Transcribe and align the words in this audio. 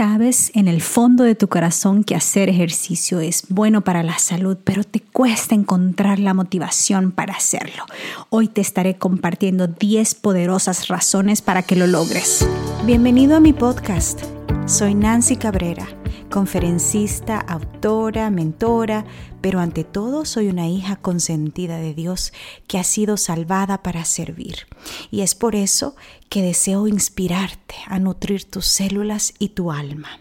Sabes 0.00 0.50
en 0.54 0.66
el 0.66 0.80
fondo 0.80 1.24
de 1.24 1.34
tu 1.34 1.48
corazón 1.48 2.04
que 2.04 2.14
hacer 2.14 2.48
ejercicio 2.48 3.20
es 3.20 3.44
bueno 3.50 3.82
para 3.82 4.02
la 4.02 4.18
salud, 4.18 4.56
pero 4.64 4.82
te 4.82 5.00
cuesta 5.00 5.54
encontrar 5.54 6.18
la 6.18 6.32
motivación 6.32 7.12
para 7.12 7.34
hacerlo. 7.34 7.84
Hoy 8.30 8.48
te 8.48 8.62
estaré 8.62 8.96
compartiendo 8.96 9.66
10 9.66 10.14
poderosas 10.14 10.88
razones 10.88 11.42
para 11.42 11.64
que 11.64 11.76
lo 11.76 11.86
logres. 11.86 12.48
Bienvenido 12.86 13.36
a 13.36 13.40
mi 13.40 13.52
podcast. 13.52 14.22
Soy 14.64 14.94
Nancy 14.94 15.36
Cabrera 15.36 15.99
conferencista, 16.30 17.38
autora, 17.38 18.30
mentora, 18.30 19.04
pero 19.40 19.60
ante 19.60 19.84
todo 19.84 20.24
soy 20.24 20.48
una 20.48 20.68
hija 20.68 20.96
consentida 20.96 21.78
de 21.78 21.92
Dios 21.92 22.32
que 22.66 22.78
ha 22.78 22.84
sido 22.84 23.16
salvada 23.16 23.82
para 23.82 24.04
servir. 24.04 24.66
Y 25.10 25.20
es 25.20 25.34
por 25.34 25.54
eso 25.54 25.96
que 26.30 26.40
deseo 26.40 26.88
inspirarte 26.88 27.74
a 27.86 27.98
nutrir 27.98 28.48
tus 28.48 28.66
células 28.66 29.34
y 29.38 29.50
tu 29.50 29.72
alma. 29.72 30.20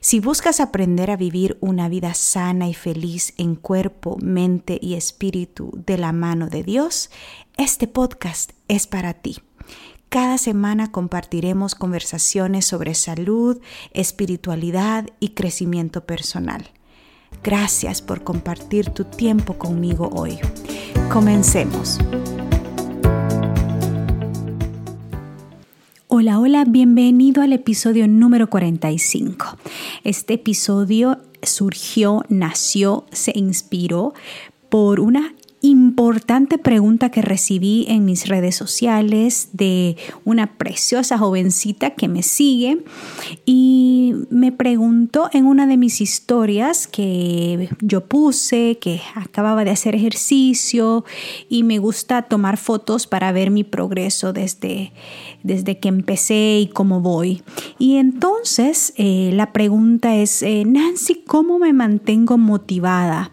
Si 0.00 0.20
buscas 0.20 0.60
aprender 0.60 1.10
a 1.10 1.16
vivir 1.16 1.58
una 1.60 1.88
vida 1.88 2.14
sana 2.14 2.68
y 2.68 2.74
feliz 2.74 3.34
en 3.36 3.56
cuerpo, 3.56 4.16
mente 4.22 4.78
y 4.80 4.94
espíritu 4.94 5.70
de 5.86 5.98
la 5.98 6.12
mano 6.12 6.48
de 6.48 6.62
Dios, 6.62 7.10
este 7.58 7.86
podcast 7.86 8.52
es 8.68 8.86
para 8.86 9.12
ti. 9.12 9.36
Cada 10.10 10.38
semana 10.38 10.90
compartiremos 10.90 11.76
conversaciones 11.76 12.64
sobre 12.64 12.96
salud, 12.96 13.60
espiritualidad 13.92 15.06
y 15.20 15.28
crecimiento 15.28 16.04
personal. 16.04 16.68
Gracias 17.44 18.02
por 18.02 18.24
compartir 18.24 18.90
tu 18.90 19.04
tiempo 19.04 19.56
conmigo 19.56 20.10
hoy. 20.12 20.40
Comencemos. 21.12 22.00
Hola, 26.08 26.40
hola, 26.40 26.64
bienvenido 26.66 27.40
al 27.40 27.52
episodio 27.52 28.08
número 28.08 28.50
45. 28.50 29.58
Este 30.02 30.34
episodio 30.34 31.18
surgió, 31.40 32.24
nació, 32.28 33.06
se 33.12 33.30
inspiró 33.36 34.12
por 34.70 34.98
una 34.98 35.34
importante 35.62 36.56
pregunta 36.56 37.10
que 37.10 37.22
recibí 37.22 37.84
en 37.88 38.04
mis 38.04 38.28
redes 38.28 38.56
sociales 38.56 39.50
de 39.52 39.96
una 40.24 40.56
preciosa 40.56 41.18
jovencita 41.18 41.90
que 41.90 42.08
me 42.08 42.22
sigue 42.22 42.82
y 43.44 44.14
me 44.30 44.52
preguntó 44.52 45.28
en 45.32 45.46
una 45.46 45.66
de 45.66 45.76
mis 45.76 46.00
historias 46.00 46.86
que 46.86 47.68
yo 47.80 48.06
puse 48.06 48.78
que 48.80 49.02
acababa 49.14 49.64
de 49.64 49.70
hacer 49.70 49.94
ejercicio 49.94 51.04
y 51.48 51.62
me 51.62 51.78
gusta 51.78 52.22
tomar 52.22 52.56
fotos 52.56 53.06
para 53.06 53.30
ver 53.32 53.50
mi 53.50 53.64
progreso 53.64 54.32
desde, 54.32 54.92
desde 55.42 55.78
que 55.78 55.88
empecé 55.88 56.60
y 56.60 56.68
cómo 56.68 57.00
voy. 57.00 57.42
Y 57.78 57.96
entonces 57.96 58.94
eh, 58.96 59.30
la 59.34 59.52
pregunta 59.52 60.16
es, 60.16 60.42
eh, 60.42 60.64
Nancy, 60.66 61.22
¿cómo 61.26 61.58
me 61.58 61.72
mantengo 61.72 62.38
motivada? 62.38 63.30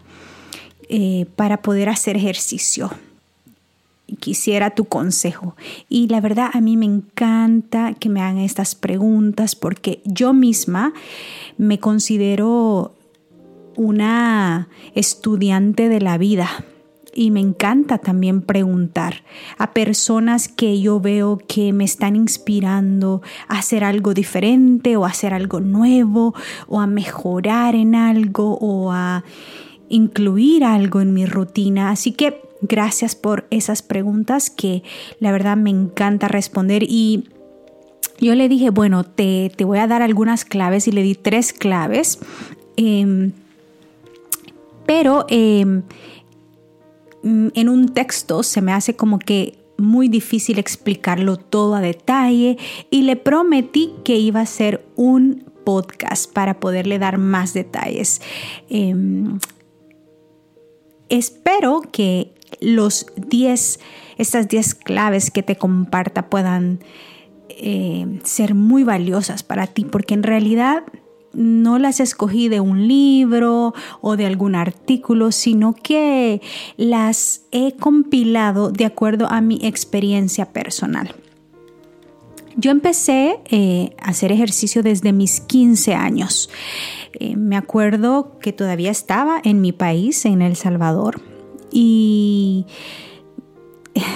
Eh, 0.90 1.26
para 1.36 1.60
poder 1.60 1.90
hacer 1.90 2.16
ejercicio. 2.16 2.90
Quisiera 4.20 4.70
tu 4.70 4.86
consejo. 4.86 5.54
Y 5.90 6.08
la 6.08 6.22
verdad 6.22 6.48
a 6.54 6.62
mí 6.62 6.78
me 6.78 6.86
encanta 6.86 7.92
que 7.92 8.08
me 8.08 8.22
hagan 8.22 8.38
estas 8.38 8.74
preguntas 8.74 9.54
porque 9.54 10.00
yo 10.06 10.32
misma 10.32 10.94
me 11.58 11.78
considero 11.78 12.94
una 13.76 14.68
estudiante 14.94 15.90
de 15.90 16.00
la 16.00 16.16
vida. 16.16 16.64
Y 17.14 17.32
me 17.32 17.40
encanta 17.40 17.98
también 17.98 18.40
preguntar 18.40 19.24
a 19.58 19.72
personas 19.72 20.48
que 20.48 20.80
yo 20.80 21.00
veo 21.00 21.36
que 21.36 21.74
me 21.74 21.84
están 21.84 22.16
inspirando 22.16 23.20
a 23.46 23.58
hacer 23.58 23.84
algo 23.84 24.14
diferente 24.14 24.96
o 24.96 25.04
a 25.04 25.08
hacer 25.08 25.34
algo 25.34 25.60
nuevo 25.60 26.34
o 26.66 26.80
a 26.80 26.86
mejorar 26.86 27.74
en 27.74 27.94
algo 27.94 28.56
o 28.58 28.90
a 28.92 29.24
incluir 29.88 30.64
algo 30.64 31.00
en 31.00 31.14
mi 31.14 31.26
rutina. 31.26 31.90
Así 31.90 32.12
que 32.12 32.40
gracias 32.60 33.14
por 33.14 33.46
esas 33.50 33.82
preguntas 33.82 34.50
que 34.50 34.82
la 35.20 35.32
verdad 35.32 35.56
me 35.56 35.70
encanta 35.70 36.28
responder 36.28 36.82
y 36.82 37.28
yo 38.20 38.34
le 38.34 38.48
dije, 38.48 38.70
bueno, 38.70 39.04
te, 39.04 39.52
voy 39.60 39.78
a 39.78 39.86
dar 39.86 40.02
algunas 40.02 40.44
claves 40.44 40.88
y 40.88 40.92
le 40.92 41.02
di 41.02 41.14
tres 41.14 41.52
claves. 41.52 42.18
Em, 42.76 43.32
pero 44.86 45.26
em, 45.28 45.82
en 47.22 47.68
un 47.68 47.88
texto 47.90 48.42
se 48.42 48.60
me 48.60 48.72
hace 48.72 48.96
como 48.96 49.18
que 49.18 49.58
muy 49.76 50.08
difícil 50.08 50.58
explicarlo 50.58 51.36
todo 51.36 51.76
a 51.76 51.80
detalle 51.80 52.58
y 52.90 53.02
le 53.02 53.16
prometí 53.16 53.92
que 54.04 54.16
iba 54.16 54.40
a 54.40 54.46
ser 54.46 54.84
un 54.96 55.44
podcast 55.64 56.32
para 56.32 56.58
poderle 56.58 56.98
dar 56.98 57.18
más 57.18 57.54
detalles. 57.54 58.20
Em, 58.68 59.38
Espero 61.08 61.82
que 61.92 62.32
los 62.60 63.06
10, 63.16 63.80
estas 64.18 64.48
10 64.48 64.74
claves 64.74 65.30
que 65.30 65.42
te 65.42 65.56
comparta 65.56 66.28
puedan 66.28 66.80
eh, 67.48 68.20
ser 68.24 68.54
muy 68.54 68.84
valiosas 68.84 69.42
para 69.42 69.66
ti, 69.66 69.84
porque 69.84 70.14
en 70.14 70.22
realidad 70.22 70.84
no 71.32 71.78
las 71.78 72.00
escogí 72.00 72.48
de 72.48 72.60
un 72.60 72.88
libro 72.88 73.74
o 74.00 74.16
de 74.16 74.26
algún 74.26 74.54
artículo, 74.54 75.32
sino 75.32 75.74
que 75.74 76.40
las 76.76 77.42
he 77.52 77.72
compilado 77.76 78.70
de 78.70 78.84
acuerdo 78.84 79.30
a 79.30 79.40
mi 79.40 79.58
experiencia 79.62 80.52
personal. 80.52 81.14
Yo 82.60 82.72
empecé 82.72 83.38
eh, 83.50 83.94
a 84.02 84.10
hacer 84.10 84.32
ejercicio 84.32 84.82
desde 84.82 85.12
mis 85.12 85.40
15 85.40 85.94
años. 85.94 86.50
Eh, 87.12 87.36
me 87.36 87.56
acuerdo 87.56 88.36
que 88.40 88.52
todavía 88.52 88.90
estaba 88.90 89.40
en 89.44 89.60
mi 89.60 89.70
país, 89.70 90.24
en 90.24 90.42
El 90.42 90.56
Salvador, 90.56 91.20
y 91.70 92.66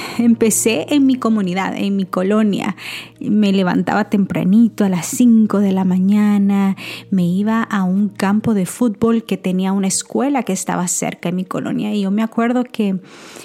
empecé 0.18 0.86
en 0.90 1.06
mi 1.06 1.16
comunidad, 1.16 1.76
en 1.76 1.96
mi 1.96 2.04
colonia. 2.04 2.76
Me 3.20 3.52
levantaba 3.52 4.10
tempranito 4.10 4.84
a 4.84 4.88
las 4.88 5.06
5 5.06 5.60
de 5.60 5.72
la 5.72 5.84
mañana, 5.84 6.76
me 7.10 7.26
iba 7.26 7.62
a 7.62 7.84
un 7.84 8.08
campo 8.08 8.54
de 8.54 8.66
fútbol 8.66 9.24
que 9.24 9.36
tenía 9.36 9.72
una 9.72 9.86
escuela 9.86 10.42
que 10.42 10.52
estaba 10.52 10.88
cerca 10.88 11.28
de 11.28 11.36
mi 11.36 11.44
colonia 11.44 11.94
y 11.94 12.02
yo 12.02 12.10
me 12.10 12.22
acuerdo 12.22 12.64
que 12.64 13.00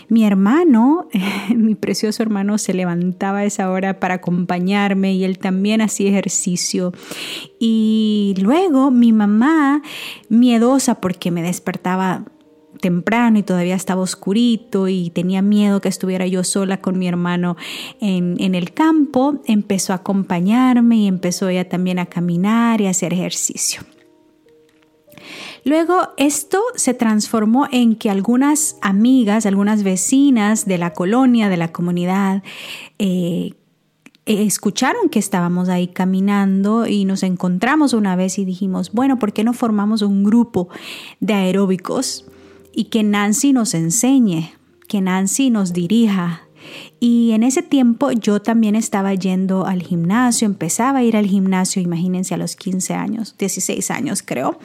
mi 0.09 0.25
hermano, 0.25 1.07
mi 1.55 1.75
precioso 1.75 2.23
hermano, 2.23 2.57
se 2.57 2.73
levantaba 2.73 3.39
a 3.39 3.45
esa 3.45 3.69
hora 3.69 3.99
para 3.99 4.15
acompañarme 4.15 5.13
y 5.13 5.23
él 5.23 5.37
también 5.37 5.81
hacía 5.81 6.09
ejercicio. 6.09 6.93
Y 7.59 8.35
luego 8.41 8.91
mi 8.91 9.11
mamá, 9.11 9.81
miedosa 10.29 10.95
porque 11.01 11.31
me 11.31 11.41
despertaba 11.41 12.25
temprano 12.77 13.39
y 13.39 13.43
todavía 13.43 13.75
estaba 13.75 14.01
oscurito 14.01 14.88
y 14.88 15.09
tenía 15.09 15.41
miedo 15.41 15.81
que 15.81 15.89
estuviera 15.89 16.27
yo 16.27 16.43
sola 16.43 16.81
con 16.81 16.97
mi 16.97 17.07
hermano 17.07 17.57
en, 17.99 18.55
el 18.55 18.73
campo, 18.73 19.41
empezó 19.45 19.93
a 19.93 19.97
acompañarme 19.97 20.97
y 20.97 21.07
empezó 21.07 21.49
ella 21.49 21.67
también 21.67 21.99
a 21.99 22.05
caminar 22.05 22.81
y 22.81 22.88
a 22.88 22.91
hacer 22.91 23.13
ejercicio. 23.13 23.81
Luego 25.63 26.09
esto 26.17 26.61
se 26.75 26.93
transformó 26.93 27.67
en 27.71 27.95
que 27.95 28.09
algunas 28.09 28.77
amigas, 28.81 29.45
algunas 29.45 29.83
vecinas 29.83 30.65
de 30.65 30.77
la 30.77 30.94
colonia, 30.94 31.49
de 31.49 31.57
la 31.57 31.73
comunidad, 31.73 32.41
eh, 32.99 33.53
escucharon 34.25 35.09
que 35.09 35.19
estábamos 35.19 35.69
ahí 35.69 35.88
caminando 35.88 36.85
y 36.88 37.05
nos 37.05 37.23
encontramos 37.23 37.94
una 37.94 38.15
vez 38.15 38.39
y 38.39 38.45
dijimos, 38.45 38.91
bueno, 38.91 39.19
¿por 39.19 39.33
qué 39.33 39.44
no 39.44 39.53
formamos 39.53 40.01
un 40.01 40.23
grupo 40.23 40.69
de 41.19 41.33
aeróbicos? 41.33 42.25
Y 42.77 42.85
que 42.85 43.01
Nancy 43.01 43.53
nos 43.53 43.73
enseñe, 43.73 44.51
que 44.88 45.01
Nancy 45.01 45.49
nos 45.49 45.73
dirija. 45.73 46.43
Y 46.99 47.31
en 47.31 47.41
ese 47.41 47.63
tiempo 47.63 48.11
yo 48.11 48.39
también 48.39 48.75
estaba 48.75 49.15
yendo 49.15 49.65
al 49.65 49.81
gimnasio, 49.81 50.45
empezaba 50.45 50.99
a 50.99 51.03
ir 51.03 51.17
al 51.17 51.25
gimnasio, 51.25 51.81
imagínense 51.81 52.35
a 52.35 52.38
los 52.38 52.55
15 52.55 52.93
años, 52.93 53.35
16 53.39 53.89
años 53.89 54.21
creo. 54.24 54.59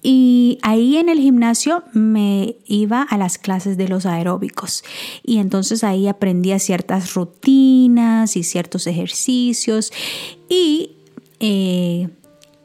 Y 0.00 0.58
ahí 0.62 0.96
en 0.96 1.10
el 1.10 1.20
gimnasio 1.20 1.84
me 1.92 2.56
iba 2.64 3.02
a 3.02 3.18
las 3.18 3.36
clases 3.36 3.76
de 3.76 3.88
los 3.88 4.06
aeróbicos 4.06 4.82
y 5.22 5.40
entonces 5.40 5.84
ahí 5.84 6.08
aprendía 6.08 6.58
ciertas 6.58 7.12
rutinas 7.12 8.34
y 8.38 8.44
ciertos 8.44 8.86
ejercicios 8.86 9.92
y 10.48 10.92
eh, 11.38 12.08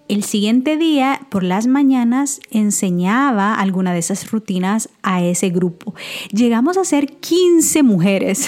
el 0.07 0.23
siguiente 0.23 0.77
día, 0.77 1.21
por 1.29 1.43
las 1.43 1.65
mañanas, 1.65 2.39
enseñaba 2.51 3.55
alguna 3.55 3.91
de 3.93 3.99
esas 3.99 4.29
rutinas 4.29 4.89
a 5.01 5.23
ese 5.23 5.49
grupo. 5.49 5.95
Llegamos 6.31 6.77
a 6.77 6.85
ser 6.85 7.17
15 7.17 7.81
mujeres 7.83 8.47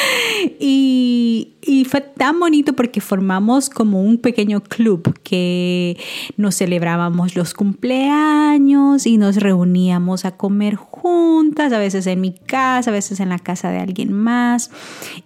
y, 0.60 1.52
fue 1.88 2.00
tan 2.00 2.40
bonito 2.40 2.72
porque 2.74 3.00
formamos 3.00 3.70
como 3.70 4.02
un 4.02 4.18
pequeño 4.18 4.60
club 4.62 5.18
que 5.22 5.96
nos 6.36 6.56
celebrábamos 6.56 7.36
los 7.36 7.54
cumpleaños 7.54 9.06
y 9.06 9.18
nos 9.18 9.36
reuníamos 9.36 10.24
a 10.24 10.36
comer 10.36 10.74
juntas, 10.74 11.72
a 11.72 11.78
veces 11.78 12.06
en 12.06 12.20
mi 12.20 12.32
casa, 12.32 12.90
a 12.90 12.92
veces 12.92 13.20
en 13.20 13.28
la 13.28 13.38
casa 13.38 13.70
de 13.70 13.78
alguien 13.78 14.12
más. 14.12 14.70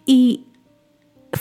Y 0.06 0.44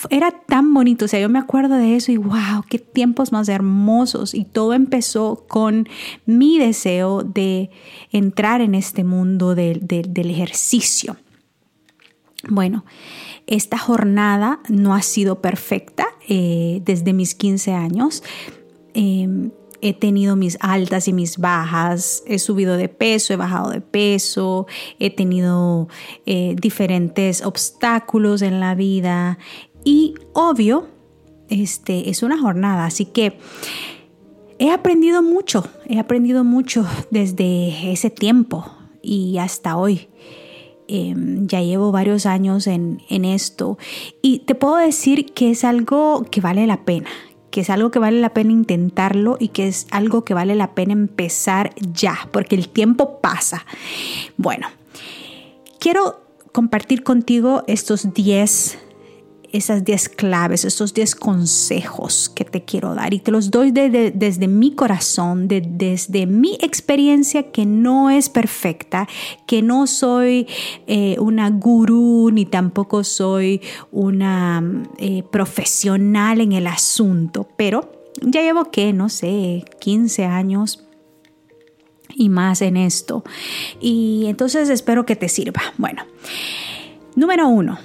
era 0.09 0.31
tan 0.31 0.73
bonito, 0.73 1.05
o 1.05 1.07
sea, 1.07 1.19
yo 1.19 1.29
me 1.29 1.39
acuerdo 1.39 1.75
de 1.75 1.95
eso 1.95 2.11
y 2.11 2.17
wow, 2.17 2.63
qué 2.69 2.79
tiempos 2.79 3.31
más 3.31 3.49
hermosos. 3.49 4.33
Y 4.33 4.45
todo 4.45 4.73
empezó 4.73 5.45
con 5.47 5.87
mi 6.25 6.59
deseo 6.59 7.23
de 7.23 7.69
entrar 8.11 8.61
en 8.61 8.75
este 8.75 9.03
mundo 9.03 9.55
del 9.55 9.81
ejercicio. 10.15 11.17
Bueno, 12.47 12.85
esta 13.47 13.77
jornada 13.77 14.59
no 14.69 14.93
ha 14.93 15.01
sido 15.01 15.41
perfecta 15.41 16.07
eh, 16.27 16.81
desde 16.85 17.13
mis 17.13 17.35
15 17.35 17.73
años. 17.73 18.23
Em, 18.93 19.51
he 19.81 19.93
tenido 19.93 20.35
mis 20.35 20.57
altas 20.61 21.07
y 21.07 21.13
mis 21.13 21.37
bajas, 21.37 22.23
he 22.27 22.39
subido 22.39 22.77
de 22.77 22.89
peso, 22.89 23.33
he 23.33 23.37
bajado 23.37 23.71
de 23.71 23.81
peso, 23.81 24.67
he 24.99 25.09
tenido 25.09 25.87
eh, 26.25 26.55
diferentes 26.59 27.43
obstáculos 27.45 28.41
en 28.41 28.59
la 28.59 28.75
vida 28.75 29.37
y 29.83 30.15
obvio, 30.33 30.87
este 31.49 32.09
es 32.09 32.23
una 32.23 32.37
jornada, 32.37 32.85
así 32.85 33.05
que 33.05 33.37
he 34.59 34.71
aprendido 34.71 35.23
mucho, 35.23 35.65
he 35.85 35.99
aprendido 35.99 36.43
mucho 36.43 36.85
desde 37.11 37.91
ese 37.91 38.09
tiempo 38.09 38.71
y 39.01 39.37
hasta 39.37 39.77
hoy. 39.77 40.09
Em, 40.91 41.45
ya 41.47 41.61
llevo 41.61 41.91
varios 41.91 42.25
años 42.25 42.65
en, 42.65 43.03
en 43.09 43.23
esto 43.23 43.77
y 44.23 44.39
te 44.39 44.55
puedo 44.55 44.77
decir 44.77 45.33
que 45.33 45.51
es 45.51 45.63
algo 45.63 46.25
que 46.31 46.41
vale 46.41 46.65
la 46.65 46.83
pena, 46.83 47.09
que 47.51 47.61
es 47.61 47.69
algo 47.69 47.91
que 47.91 47.99
vale 47.99 48.19
la 48.19 48.33
pena 48.33 48.51
intentarlo 48.51 49.37
y 49.39 49.49
que 49.49 49.67
es 49.67 49.85
algo 49.91 50.25
que 50.25 50.33
vale 50.33 50.55
la 50.55 50.73
pena 50.73 50.93
empezar 50.93 51.75
ya, 51.93 52.27
porque 52.31 52.55
el 52.55 52.69
tiempo 52.69 53.19
pasa. 53.21 53.67
Bueno, 54.35 54.67
quiero 55.79 56.21
compartir 56.51 57.03
contigo 57.03 57.63
estos 57.67 58.11
10 58.11 58.88
esas 59.51 59.83
10 59.83 60.09
claves, 60.09 60.65
esos 60.65 60.93
10 60.93 61.15
consejos 61.15 62.29
que 62.29 62.45
te 62.45 62.63
quiero 62.63 62.95
dar 62.95 63.13
y 63.13 63.19
te 63.19 63.31
los 63.31 63.51
doy 63.51 63.71
desde 63.71 64.47
mi 64.47 64.75
corazón, 64.75 65.47
desde 65.47 66.25
mi 66.25 66.57
experiencia 66.61 67.51
que 67.51 67.65
no 67.65 68.09
es 68.09 68.29
perfecta, 68.29 69.07
que 69.45 69.61
no 69.61 69.87
soy 69.87 70.47
eh, 70.87 71.17
una 71.19 71.49
gurú 71.49 72.29
ni 72.31 72.45
tampoco 72.45 73.03
soy 73.03 73.61
una 73.91 74.63
eh, 74.97 75.23
profesional 75.31 76.41
en 76.41 76.51
el 76.51 76.67
asunto, 76.67 77.47
pero 77.57 77.91
ya 78.21 78.41
llevo 78.41 78.65
que, 78.65 78.93
no 78.93 79.09
sé, 79.09 79.65
15 79.79 80.25
años 80.25 80.85
y 82.13 82.29
más 82.29 82.61
en 82.61 82.77
esto. 82.77 83.23
Y 83.79 84.25
entonces 84.27 84.69
espero 84.69 85.05
que 85.05 85.15
te 85.15 85.29
sirva. 85.29 85.61
Bueno, 85.77 86.03
número 87.15 87.47
uno 87.47 87.79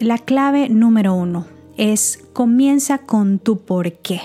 la 0.00 0.16
clave 0.18 0.68
número 0.68 1.14
uno 1.14 1.46
es 1.76 2.18
comienza 2.32 2.98
con 2.98 3.38
tu 3.38 3.58
por 3.58 3.92
qué. 3.92 4.20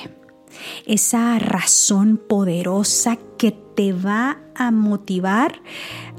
Esa 0.85 1.37
razón 1.37 2.17
poderosa 2.17 3.19
que 3.37 3.51
te 3.51 3.91
va 3.91 4.39
a 4.55 4.71
motivar 4.71 5.61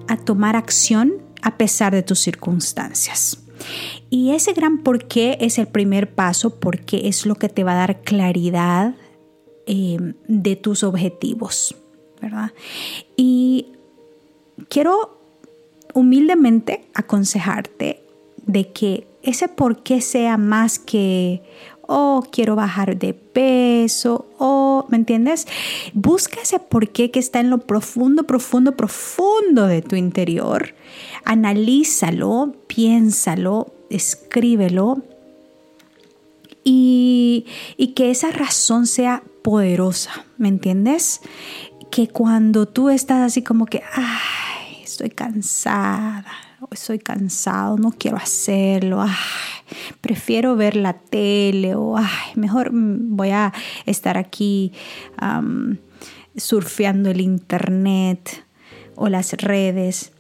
a 0.09 0.19
tomar 0.19 0.57
acción 0.57 1.15
a 1.43 1.57
pesar 1.57 1.95
de 1.95 2.03
tus 2.03 2.21
circunstancias. 2.21 3.43
Y 4.11 4.33
ese 4.33 4.53
gran 4.53 4.79
por 4.79 5.07
qué 5.07 5.39
es 5.41 5.59
el 5.59 5.67
primer 5.67 6.15
paso 6.15 6.61
porque 6.61 7.09
es 7.09 7.25
lo 7.25 7.35
que 7.37 7.49
te 7.49 7.65
va 7.65 7.73
a 7.73 7.87
dar 7.87 8.03
claridad 8.03 8.95
eh, 9.67 10.15
de 10.29 10.57
tus 10.57 10.85
objetivos, 10.85 11.75
¿verdad? 12.21 12.53
Y 13.17 13.69
quiero 14.69 15.19
humildemente 15.95 16.85
aconsejarte 16.95 18.03
de 18.45 18.73
que 18.73 19.07
ese 19.27 19.49
por 19.49 19.83
qué 19.83 20.01
sea 20.01 20.39
más 20.39 20.79
que, 20.79 21.43
oh, 21.83 22.25
quiero 22.31 22.57
bajar 22.57 22.97
de 22.99 23.13
peso, 23.13 24.27
oh, 24.39 24.87
¿me 24.89 24.97
entiendes? 24.97 25.47
Busca 25.93 26.41
ese 26.41 26.59
por 26.59 26.89
qué 26.91 27.11
que 27.11 27.19
está 27.19 27.41
en 27.41 27.51
lo 27.51 27.59
profundo, 27.59 28.25
profundo, 28.25 28.77
profundo 28.77 29.67
de 29.67 29.83
tu 29.83 29.97
interior. 29.97 30.75
Analízalo, 31.25 32.55
piénsalo, 32.67 33.73
escríbelo 33.91 35.03
y, 36.65 37.47
y 37.77 37.89
que 37.89 38.11
esa 38.11 38.31
razón 38.31 38.87
sea 38.87 39.23
poderosa, 39.43 40.25
¿me 40.39 40.49
entiendes? 40.49 41.21
Que 41.91 42.09
cuando 42.09 42.67
tú 42.67 42.91
estás 42.91 43.23
así 43.23 43.43
como 43.43 43.67
que, 43.67 43.83
ay, 43.93 44.46
estoy 44.97 45.11
cansada, 45.11 46.25
estoy 46.71 46.99
cansado, 46.99 47.77
no 47.77 47.93
quiero 47.93 48.17
hacerlo, 48.17 49.05
prefiero 50.01 50.57
ver 50.57 50.75
la 50.75 50.95
tele 50.95 51.75
o 51.75 51.97
mejor 52.35 52.71
voy 52.73 53.31
a 53.31 53.53
estar 53.85 54.17
aquí 54.17 54.73
surfeando 56.35 57.11
el 57.11 57.21
internet 57.21 58.47
o 58.95 59.11
las 59.11 59.33
redes. 59.35 60.13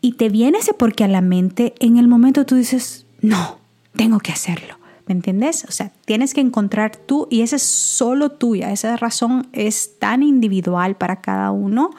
Y 0.00 0.14
te 0.14 0.28
viene 0.28 0.58
ese 0.58 0.74
porque 0.74 1.04
a 1.04 1.08
la 1.08 1.20
mente, 1.20 1.74
en 1.78 1.96
el 1.96 2.08
momento 2.08 2.44
tú 2.44 2.56
dices, 2.56 3.06
no, 3.20 3.58
tengo 3.94 4.18
que 4.18 4.32
hacerlo. 4.32 4.76
¿Me 5.06 5.12
entiendes? 5.12 5.66
O 5.68 5.72
sea, 5.72 5.92
tienes 6.06 6.32
que 6.32 6.40
encontrar 6.40 6.96
tú 6.96 7.28
y 7.30 7.42
esa 7.42 7.56
es 7.56 7.62
solo 7.62 8.30
tuya, 8.30 8.72
esa 8.72 8.96
razón 8.96 9.48
es 9.52 9.98
tan 9.98 10.22
individual 10.22 10.96
para 10.96 11.20
cada 11.20 11.50
uno 11.50 11.90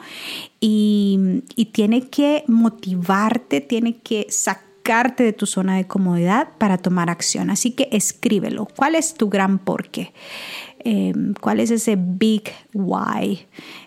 y, 0.60 1.42
tiene 1.72 2.08
que 2.08 2.42
motivarte, 2.48 3.60
tiene 3.60 3.98
que 3.98 4.26
sacarte 4.30 5.22
de 5.22 5.32
tu 5.32 5.46
zona 5.46 5.76
de 5.76 5.86
comodidad 5.86 6.48
para 6.58 6.78
tomar 6.78 7.10
acción. 7.10 7.50
Así 7.50 7.72
que 7.72 7.88
escríbelo. 7.92 8.66
¿Cuál 8.76 8.94
es 8.94 9.14
tu 9.14 9.28
gran 9.28 9.58
porqué? 9.58 10.12
Em, 10.80 11.34
¿Cuál 11.40 11.60
es 11.60 11.70
ese 11.70 11.96
big 11.96 12.50
why? 12.72 13.46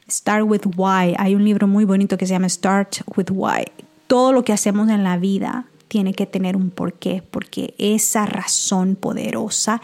Start 0.09 0.45
with 0.47 0.61
why. 0.77 1.15
Hay 1.17 1.35
un 1.35 1.43
libro 1.43 1.67
muy 1.67 1.83
bonito 1.83 2.17
que 2.17 2.25
se 2.25 2.33
llama 2.33 2.47
Start 2.47 3.01
with 3.17 3.31
why. 3.31 3.65
Todo 4.07 4.31
lo 4.31 4.43
que 4.43 4.53
hacemos 4.53 4.89
en 4.89 5.03
la 5.03 5.17
vida 5.17 5.68
tiene 5.89 6.13
que 6.13 6.25
tener 6.25 6.55
un 6.55 6.69
porqué, 6.69 7.21
porque 7.29 7.73
esa 7.77 8.25
razón 8.25 8.95
poderosa 8.95 9.81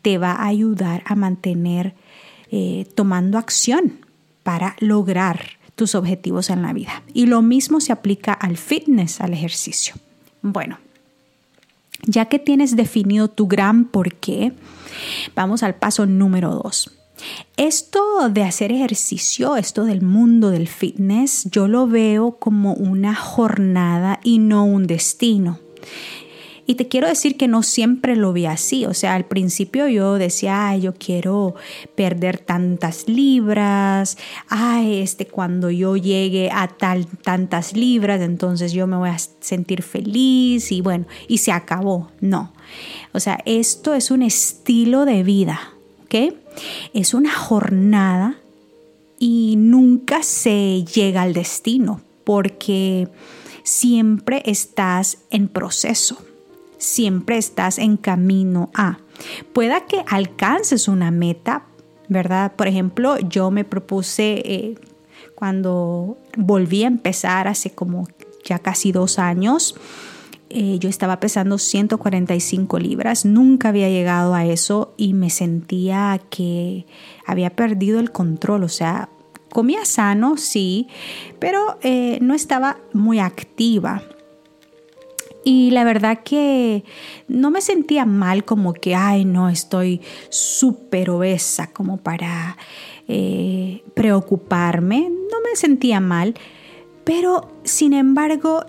te 0.00 0.16
va 0.16 0.32
a 0.32 0.46
ayudar 0.46 1.02
a 1.04 1.14
mantener 1.14 1.94
eh, 2.50 2.86
tomando 2.94 3.36
acción 3.36 4.06
para 4.42 4.76
lograr 4.80 5.58
tus 5.74 5.94
objetivos 5.94 6.48
en 6.48 6.62
la 6.62 6.72
vida. 6.72 7.02
Y 7.12 7.26
lo 7.26 7.42
mismo 7.42 7.80
se 7.80 7.92
aplica 7.92 8.32
al 8.32 8.56
fitness, 8.56 9.20
al 9.20 9.34
ejercicio. 9.34 9.94
Bueno, 10.40 10.78
ya 12.02 12.26
que 12.26 12.38
tienes 12.38 12.76
definido 12.76 13.28
tu 13.28 13.48
gran 13.48 13.84
porqué, 13.84 14.52
vamos 15.34 15.62
al 15.62 15.74
paso 15.74 16.06
número 16.06 16.54
dos. 16.54 16.97
Esto 17.58 18.28
de 18.30 18.44
hacer 18.44 18.70
ejercicio, 18.70 19.56
esto 19.56 19.84
del 19.84 20.00
mundo 20.00 20.50
del 20.50 20.68
fitness, 20.68 21.48
yo 21.50 21.66
lo 21.66 21.88
veo 21.88 22.36
como 22.38 22.72
una 22.74 23.16
jornada 23.16 24.20
y 24.22 24.38
no 24.38 24.64
un 24.64 24.86
destino. 24.86 25.58
Y 26.66 26.76
te 26.76 26.86
quiero 26.86 27.08
decir 27.08 27.36
que 27.36 27.48
no 27.48 27.64
siempre 27.64 28.14
lo 28.14 28.32
vi 28.32 28.46
así. 28.46 28.86
O 28.86 28.94
sea, 28.94 29.16
al 29.16 29.24
principio 29.24 29.88
yo 29.88 30.18
decía, 30.18 30.68
ay, 30.68 30.82
yo 30.82 30.94
quiero 30.94 31.56
perder 31.96 32.38
tantas 32.38 33.08
libras. 33.08 34.18
Ay, 34.48 35.00
este, 35.00 35.26
cuando 35.26 35.68
yo 35.68 35.96
llegue 35.96 36.50
a 36.52 36.68
tal, 36.68 37.08
tantas 37.08 37.72
libras, 37.72 38.20
entonces 38.20 38.70
yo 38.70 38.86
me 38.86 38.98
voy 38.98 39.08
a 39.08 39.18
sentir 39.18 39.82
feliz 39.82 40.70
y 40.70 40.80
bueno, 40.80 41.06
y 41.26 41.38
se 41.38 41.50
acabó. 41.50 42.12
No. 42.20 42.52
O 43.12 43.18
sea, 43.18 43.40
esto 43.46 43.94
es 43.94 44.12
un 44.12 44.22
estilo 44.22 45.06
de 45.06 45.24
vida. 45.24 45.72
Es 46.94 47.14
una 47.14 47.32
jornada 47.32 48.38
y 49.18 49.56
nunca 49.58 50.22
se 50.22 50.84
llega 50.84 51.22
al 51.22 51.34
destino 51.34 52.00
porque 52.24 53.08
siempre 53.62 54.42
estás 54.46 55.18
en 55.30 55.48
proceso, 55.48 56.18
siempre 56.78 57.36
estás 57.36 57.78
en 57.78 57.96
camino 57.96 58.70
a. 58.74 58.98
Pueda 59.52 59.86
que 59.86 60.04
alcances 60.08 60.88
una 60.88 61.10
meta, 61.10 61.64
¿verdad? 62.08 62.52
Por 62.56 62.68
ejemplo, 62.68 63.18
yo 63.18 63.50
me 63.50 63.64
propuse 63.64 64.42
eh, 64.44 64.74
cuando 65.34 66.16
volví 66.36 66.84
a 66.84 66.86
empezar 66.86 67.48
hace 67.48 67.70
como 67.70 68.08
ya 68.44 68.58
casi 68.58 68.92
dos 68.92 69.18
años, 69.18 69.74
eh, 70.50 70.78
yo 70.78 70.88
estaba 70.88 71.20
pesando 71.20 71.58
145 71.58 72.78
libras, 72.78 73.26
nunca 73.26 73.68
había 73.68 73.90
llegado 73.90 74.34
a 74.34 74.46
eso 74.46 74.94
y 74.96 75.12
me 75.12 75.28
sentía 75.28 76.20
que 76.30 76.86
había 77.26 77.50
perdido 77.50 78.00
el 78.00 78.12
control, 78.12 78.64
o 78.64 78.68
sea, 78.68 79.10
comía 79.50 79.84
sano, 79.84 80.38
sí, 80.38 80.88
pero 81.38 81.78
eh, 81.82 82.18
no 82.22 82.34
estaba 82.34 82.78
muy 82.94 83.18
activa. 83.18 84.02
Y 85.44 85.70
la 85.70 85.84
verdad 85.84 86.20
que 86.24 86.84
no 87.26 87.50
me 87.50 87.60
sentía 87.60 88.04
mal 88.04 88.44
como 88.44 88.72
que, 88.72 88.94
ay, 88.94 89.24
no, 89.24 89.48
estoy 89.48 90.00
súper 90.30 91.10
obesa 91.10 91.68
como 91.72 91.98
para 91.98 92.56
eh, 93.06 93.82
preocuparme. 93.94 95.08
No 95.08 95.40
me 95.42 95.56
sentía 95.56 96.00
mal, 96.00 96.34
pero 97.04 97.48
sin 97.64 97.94
embargo, 97.94 98.66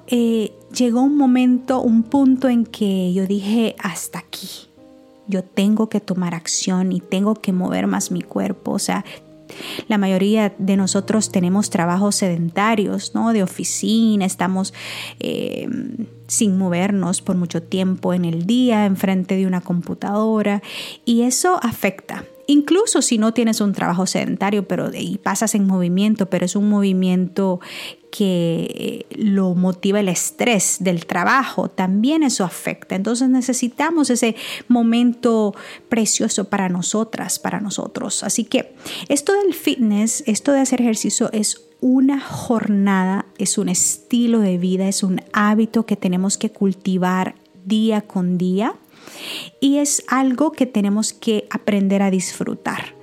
llegó 0.76 1.02
un 1.02 1.18
momento, 1.18 1.82
un 1.82 2.04
punto 2.04 2.50
en 2.50 2.66
que 2.66 3.14
yo 3.14 3.26
dije, 3.26 3.76
hasta 3.80 4.20
aquí, 4.20 4.48
yo 5.28 5.44
tengo 5.44 5.90
que 5.90 6.00
tomar 6.00 6.34
acción 6.34 6.92
y 6.92 7.02
tengo 7.02 7.36
que 7.36 7.54
mover 7.54 7.88
más 7.88 8.12
mi 8.12 8.22
cuerpo. 8.22 8.72
O 8.72 8.80
sea, 8.80 9.06
la 9.88 9.98
mayoría 9.98 10.54
de 10.58 10.78
nosotros 10.78 11.32
tenemos 11.32 11.70
trabajos 11.70 12.16
sedentarios, 12.16 13.14
¿no? 13.16 13.34
De 13.34 13.44
oficina, 13.44 14.26
estamos 14.26 14.74
eh, 15.20 15.68
sin 16.28 16.58
movernos 16.58 17.22
por 17.22 17.36
mucho 17.36 17.64
tiempo 17.64 18.14
en 18.14 18.26
el 18.26 18.46
día, 18.46 18.86
enfrente 18.86 19.36
de 19.36 19.48
una 19.48 19.62
computadora, 19.62 20.62
y 21.06 21.22
eso 21.24 21.60
afecta. 21.62 22.26
Incluso 22.50 23.04
si 23.04 23.20
no 23.20 23.32
tienes 23.32 23.62
un 23.62 23.74
trabajo 23.74 24.08
sedentario 24.08 24.68
pero, 24.68 24.90
y 24.92 25.20
pasas 25.20 25.54
en 25.54 25.68
movimiento, 25.68 26.32
pero 26.32 26.48
es 26.48 26.56
un 26.56 26.68
movimiento 26.68 27.60
que 28.10 29.06
eh, 29.12 29.16
lo 29.16 29.54
motiva 29.54 30.00
el 30.00 30.10
estrés 30.10 30.78
del 30.80 31.06
trabajo, 31.06 31.70
también 31.70 32.24
eso 32.24 32.44
afecta. 32.44 32.96
Entonces 32.96 33.30
necesitamos 33.30 34.10
ese 34.10 34.36
momento 34.68 35.54
precioso 35.90 36.46
para 36.46 36.70
nosotras, 36.70 37.38
para 37.38 37.60
nosotros. 37.60 38.24
Así 38.24 38.46
que 38.46 38.74
esto 39.10 39.34
del 39.34 39.54
fitness, 39.54 40.24
esto 40.26 40.52
de 40.52 40.62
hacer 40.62 40.82
ejercicio 40.82 41.30
es 41.32 41.68
una 41.82 42.20
jornada, 42.20 43.28
es 43.38 43.60
un 43.60 43.70
estilo 43.70 44.40
de 44.40 44.58
vida, 44.58 44.88
es 44.88 45.04
un 45.04 45.22
hábito 45.34 45.86
que 45.86 45.96
tenemos 45.96 46.40
que 46.40 46.52
cultivar 46.52 47.36
día 47.64 48.02
con 48.02 48.40
día 48.40 48.74
y 49.60 49.78
es 49.78 50.04
algo 50.08 50.52
que 50.52 50.66
tenemos 50.66 51.14
que 51.14 51.48
aprender 51.50 52.02
a 52.02 52.12
disfrutar 52.12 53.00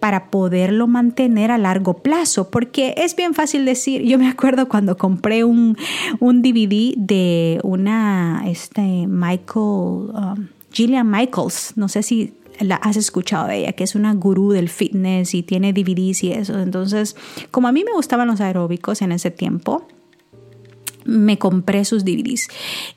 para 0.00 0.30
poderlo 0.30 0.86
mantener 0.86 1.50
a 1.50 1.58
largo 1.58 1.94
plazo, 1.94 2.50
porque 2.50 2.94
es 2.96 3.14
bien 3.16 3.34
fácil 3.34 3.64
decir, 3.64 4.02
yo 4.02 4.18
me 4.18 4.28
acuerdo 4.28 4.68
cuando 4.68 4.96
compré 4.96 5.44
un, 5.44 5.76
un 6.20 6.42
DVD 6.42 6.94
de 6.96 7.60
una, 7.62 8.44
este, 8.46 9.06
Michael, 9.06 9.60
um, 9.60 10.48
Gillian 10.72 11.10
Michaels, 11.10 11.74
no 11.76 11.88
sé 11.88 12.02
si 12.02 12.34
la 12.60 12.76
has 12.76 12.96
escuchado 12.96 13.48
de 13.48 13.58
ella, 13.58 13.72
que 13.72 13.84
es 13.84 13.94
una 13.94 14.14
gurú 14.14 14.52
del 14.52 14.68
fitness 14.68 15.34
y 15.34 15.42
tiene 15.42 15.72
DVDs 15.72 16.24
y 16.24 16.32
eso. 16.32 16.58
Entonces, 16.58 17.16
como 17.50 17.68
a 17.68 17.72
mí 17.72 17.84
me 17.84 17.92
gustaban 17.92 18.28
los 18.28 18.40
aeróbicos 18.40 19.02
en 19.02 19.12
ese 19.12 19.30
tiempo, 19.30 19.86
me 21.04 21.38
compré 21.38 21.84
sus 21.84 22.04
DVDs. 22.04 22.48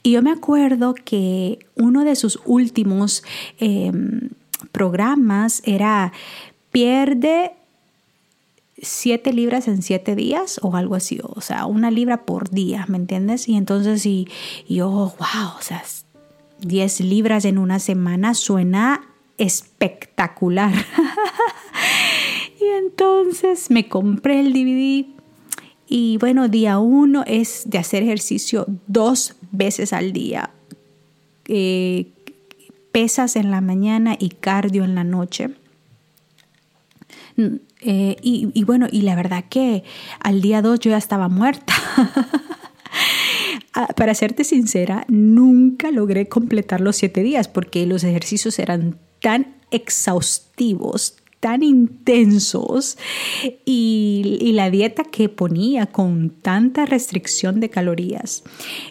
Y 0.04 0.12
yo 0.12 0.22
me 0.22 0.32
acuerdo 0.32 0.94
que 0.94 1.60
uno 1.76 2.04
de 2.04 2.16
sus 2.16 2.40
últimos 2.46 3.24
em, 3.60 4.30
programas 4.72 5.62
era 5.66 6.14
pierde 6.72 7.54
7 8.82 9.34
libras 9.34 9.68
en 9.68 9.82
7 9.82 10.16
días 10.16 10.60
o 10.62 10.76
algo 10.76 10.96
así, 10.96 11.20
o 11.24 11.42
sea, 11.42 11.66
una 11.66 11.92
libra 11.92 12.26
por 12.26 12.50
día, 12.50 12.86
¿me 12.88 12.98
entiendes? 12.98 13.48
Y 13.48 13.56
entonces, 13.56 14.06
y, 14.06 14.28
yo, 14.68 14.90
wow, 14.90 15.58
o 15.58 15.62
sea, 15.62 15.84
10 16.62 17.02
libras 17.02 17.46
en 17.46 17.58
una 17.58 17.80
semana 17.80 18.34
suena 18.34 19.02
espectacular. 19.38 20.74
y 22.62 22.66
entonces 22.78 23.70
me 23.70 23.88
compré 23.88 24.42
el 24.42 24.54
DVD 24.54 25.15
y 25.88 26.18
bueno, 26.18 26.48
día 26.48 26.80
uno 26.80 27.24
es 27.28 27.64
de 27.66 27.78
hacer 27.78 28.04
ejercicio 28.04 28.66
dos 28.88 29.36
veces 29.52 29.94
al 29.94 30.14
día. 30.14 30.50
Eh, 31.48 32.08
pesas 32.92 33.36
en 33.36 33.52
la 33.52 33.62
mañana 33.62 34.16
y 34.18 34.30
cardio 34.30 34.84
en 34.84 34.96
la 34.96 35.04
noche. 35.04 35.52
Eh, 37.82 38.16
y, 38.22 38.64
bueno, 38.64 38.88
y 38.90 39.02
la 39.02 39.16
verdad 39.16 39.44
que 39.50 39.84
al 40.20 40.42
día 40.42 40.62
2 40.62 40.80
yo 40.80 40.92
ya 40.92 40.98
estaba 40.98 41.30
muerta. 41.30 41.74
Ah, 43.78 43.88
para 43.88 44.14
serte 44.14 44.46
sincera, 44.46 45.04
nunca 45.10 45.92
logré 45.92 46.30
completar 46.30 46.80
los 46.80 46.96
siete 46.96 47.24
días 47.24 47.50
porque 47.50 47.86
los 47.86 48.06
ejercicios 48.06 48.58
eran 48.58 48.98
tan 49.22 49.58
exhaustivos, 49.70 51.18
tan 51.46 51.62
intensos 51.62 52.98
y, 53.66 54.52
la 54.56 54.72
dieta 54.72 55.04
que 55.04 55.30
ponía 55.30 55.86
con 55.86 56.32
tanta 56.32 56.88
restricción 56.88 57.60
de 57.60 57.70
calorías. 57.70 58.44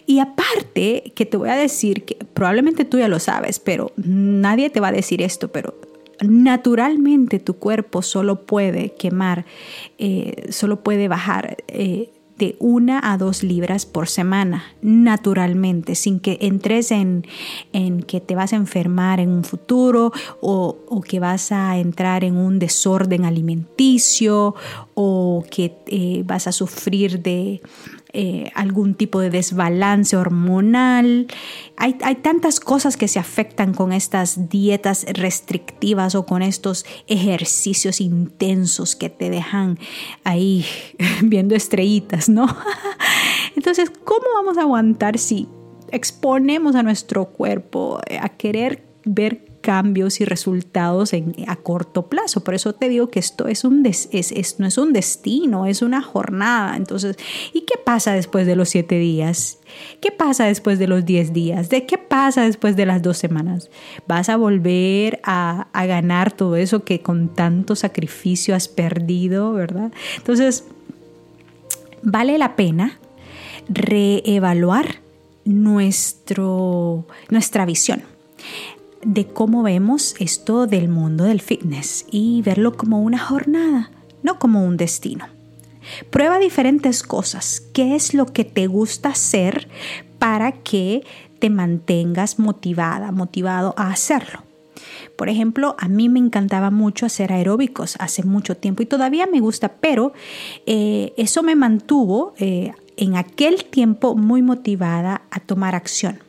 Y 0.05 0.19
aparte, 0.19 1.11
que 1.15 1.25
te 1.25 1.35
voy 1.35 1.49
a 1.49 1.57
decir 1.57 2.05
que 2.05 2.15
probablemente 2.33 2.85
tú 2.85 2.97
ya 2.97 3.09
lo 3.09 3.19
sabes, 3.19 3.59
pero 3.59 3.91
nadie 3.97 4.69
te 4.69 4.79
va 4.79 4.87
a 4.87 4.93
decir 4.93 5.21
esto, 5.21 5.49
pero 5.49 5.73
naturalmente 6.21 7.39
tu 7.39 7.55
cuerpo 7.55 8.01
solo 8.01 8.45
puede 8.45 8.93
quemar, 8.93 9.45
eh, 9.97 10.45
solo 10.49 10.81
puede 10.81 11.09
bajar 11.09 11.57
eh, 11.67 12.09
de 12.37 12.55
una 12.59 12.99
a 13.11 13.17
dos 13.17 13.43
libras 13.43 13.85
por 13.85 14.07
semana, 14.07 14.63
naturalmente, 14.81 15.95
sin 15.95 16.19
que 16.19 16.37
entres 16.41 16.91
en, 16.91 17.25
en 17.71 18.03
que 18.03 18.19
te 18.19 18.35
vas 18.35 18.51
a 18.53 18.57
enfermar 18.57 19.19
en 19.19 19.29
un 19.29 19.43
futuro 19.43 20.11
o, 20.41 20.77
o, 20.87 21.01
que 21.01 21.19
vas 21.19 21.51
a 21.51 21.77
entrar 21.77 22.23
en 22.23 22.35
un 22.35 22.59
desorden 22.59 23.23
alimenticio 23.23 24.55
o 24.95 25.45
que 25.49 25.77
eh, 25.87 26.23
vas 26.25 26.47
a 26.47 26.51
sufrir 26.51 27.21
de 27.21 27.61
eh, 28.17 28.49
algún 28.55 28.95
tipo 28.95 29.19
de 29.19 29.29
desbalance 29.29 30.15
hormonal. 30.15 31.27
Hay, 31.75 31.97
hay, 32.01 32.15
tantas 32.15 32.61
cosas 32.61 32.95
que 32.95 33.09
se 33.09 33.19
afectan 33.19 33.73
con 33.73 33.91
estas 33.91 34.47
dietas 34.47 35.05
restrictivas 35.11 36.15
o 36.15 36.25
con 36.25 36.41
estos 36.41 36.85
ejercicios 37.07 37.99
intensos 37.99 38.95
que 38.95 39.09
te 39.09 39.29
dejan 39.29 39.77
ahí 40.23 40.65
viendo 41.23 41.55
estrellitas, 41.55 42.29
¿no? 42.29 42.47
Entonces, 43.57 43.91
¿cómo 44.05 44.27
vamos 44.33 44.57
a 44.57 44.61
aguantar 44.61 45.17
si 45.17 45.49
exponemos 45.91 46.75
a 46.75 46.83
nuestro 46.83 47.25
cuerpo 47.25 47.99
a 48.21 48.29
querer 48.29 48.85
ver 49.03 49.45
cambios 49.65 50.21
y 50.21 50.25
resultados 50.25 51.11
en, 51.13 51.33
a 51.47 51.55
corto 51.55 52.05
plazo. 52.07 52.43
Por 52.43 52.53
eso 52.53 52.73
te 52.73 52.87
digo 52.87 53.09
que 53.09 53.17
esto 53.17 53.47
es 53.47 53.63
un 53.63 53.83
es, 53.83 54.59
no 54.59 54.67
es 54.67 54.77
un 54.77 54.93
destino, 54.93 55.65
es 55.65 55.81
una 55.81 56.03
jornada. 56.03 56.77
Entonces, 56.77 57.17
¿y 57.51 57.61
qué 57.61 57.79
pasa 57.83 58.13
después 58.13 58.45
de 58.45 58.55
los 58.55 58.69
siete 58.69 58.99
días? 58.99 59.57
¿Qué 60.01 60.11
pasa 60.11 60.45
después 60.45 60.77
de 60.77 60.85
los 60.85 61.03
diez 61.03 61.33
días? 61.33 61.69
¿De 61.69 61.87
qué 61.87 61.97
pasa 61.97 62.43
después 62.43 62.75
de 62.75 62.85
las 62.85 63.01
dos 63.01 63.17
semanas? 63.17 63.71
¿Vas 64.07 64.29
a 64.29 64.37
volver 64.37 65.19
a, 65.23 65.67
a 65.73 65.85
ganar 65.87 66.31
todo 66.31 66.57
eso 66.57 66.83
que 66.83 67.01
con 67.01 67.29
tanto 67.29 67.75
sacrificio 67.75 68.53
has 68.53 68.67
perdido, 68.67 69.51
verdad? 69.53 69.91
Entonces, 70.17 70.65
vale 72.03 72.37
la 72.37 72.55
pena 72.55 72.99
reevaluar 73.67 75.01
nuestro, 75.43 77.07
nuestra 77.31 77.65
visión 77.65 78.03
de 79.05 79.27
cómo 79.27 79.63
vemos 79.63 80.15
esto 80.19 80.65
del 80.65 80.89
mundo 80.89 81.23
del 81.23 81.39
fitness 81.39 82.05
y 82.09 82.41
verlo 82.41 82.75
como 82.75 83.01
una 83.01 83.19
jornada, 83.19 83.91
no 84.23 84.39
como 84.39 84.65
un 84.65 84.77
destino. 84.77 85.27
Prueba 86.09 86.39
diferentes 86.39 87.03
cosas. 87.03 87.61
¿Qué 87.71 87.95
es 87.95 88.15
lo 88.15 88.25
que 88.25 88.43
te 88.43 88.65
gusta 88.65 89.09
hacer 89.09 89.69
para 90.17 90.51
que 90.51 91.03
te 91.39 91.51
mantengas 91.51 92.39
motivada, 92.39 93.11
motivado 93.11 93.75
a 93.77 93.91
hacerlo? 93.91 94.41
Por 95.15 95.29
ejemplo, 95.29 95.75
a 95.77 95.87
mí 95.87 96.09
me 96.09 96.19
encantaba 96.19 96.71
mucho 96.71 97.05
hacer 97.05 97.31
aeróbicos 97.31 97.95
hace 97.99 98.23
mucho 98.23 98.57
tiempo 98.57 98.81
y 98.81 98.87
todavía 98.87 99.27
me 99.27 99.39
gusta, 99.39 99.73
pero 99.73 100.13
eh, 100.65 101.13
eso 101.15 101.43
me 101.43 101.55
mantuvo 101.55 102.33
eh, 102.37 102.73
en 102.97 103.15
aquel 103.15 103.65
tiempo 103.65 104.15
muy 104.15 104.41
motivada 104.41 105.21
a 105.29 105.39
tomar 105.39 105.75
acción 105.75 106.24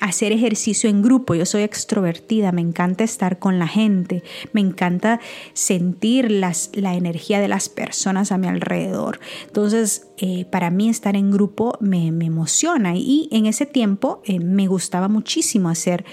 hacer 0.00 0.32
ejercicio 0.32 0.90
en 0.90 1.02
grupo. 1.02 1.34
Yo 1.34 1.46
soy 1.46 1.62
extrovertida, 1.62 2.52
me 2.52 2.60
encanta 2.60 3.04
estar 3.04 3.38
con 3.38 3.58
la 3.58 3.68
gente, 3.68 4.22
me 4.52 4.60
encanta 4.60 5.20
sentir 5.52 6.30
la 6.30 6.94
energía 6.94 7.40
de 7.40 7.48
las 7.48 7.68
personas 7.68 8.32
a 8.32 8.38
mi 8.38 8.46
alrededor. 8.46 9.20
Entonces, 9.46 10.08
eh, 10.18 10.46
para 10.46 10.70
mí 10.70 10.88
estar 10.88 11.16
en 11.16 11.30
grupo 11.30 11.76
me, 11.80 12.08
emociona 12.08 12.96
y 12.96 13.28
en 13.30 13.46
ese 13.46 13.66
tiempo 13.66 14.22
eh, 14.24 14.40
me 14.40 14.66
gustaba 14.66 15.08
muchísimo 15.08 15.68
hacer 15.68 16.04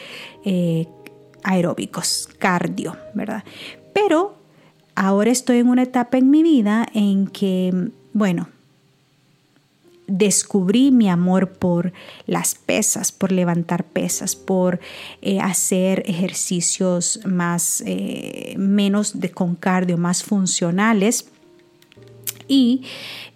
eh, 0.45 0.87
aeróbicos, 1.43 2.29
cardio, 2.37 2.97
¿verdad? 3.13 3.43
Pero 3.93 4.35
ahora 4.95 5.31
estoy 5.31 5.57
en 5.57 5.69
una 5.69 5.83
etapa 5.83 6.17
en 6.17 6.29
mi 6.29 6.43
vida 6.43 6.87
en 6.93 7.27
que, 7.27 7.91
bueno, 8.13 8.49
descubrí 10.07 10.91
mi 10.91 11.09
amor 11.09 11.53
por 11.53 11.93
las 12.25 12.55
pesas, 12.55 13.11
por 13.11 13.31
levantar 13.31 13.85
pesas, 13.85 14.35
por 14.35 14.79
eh, 15.21 15.39
hacer 15.39 16.03
ejercicios 16.05 17.19
más, 17.25 17.83
eh, 17.85 18.55
menos 18.57 19.19
de 19.19 19.31
con 19.31 19.55
cardio, 19.55 19.97
más 19.97 20.23
funcionales. 20.23 21.27
Y 22.47 22.83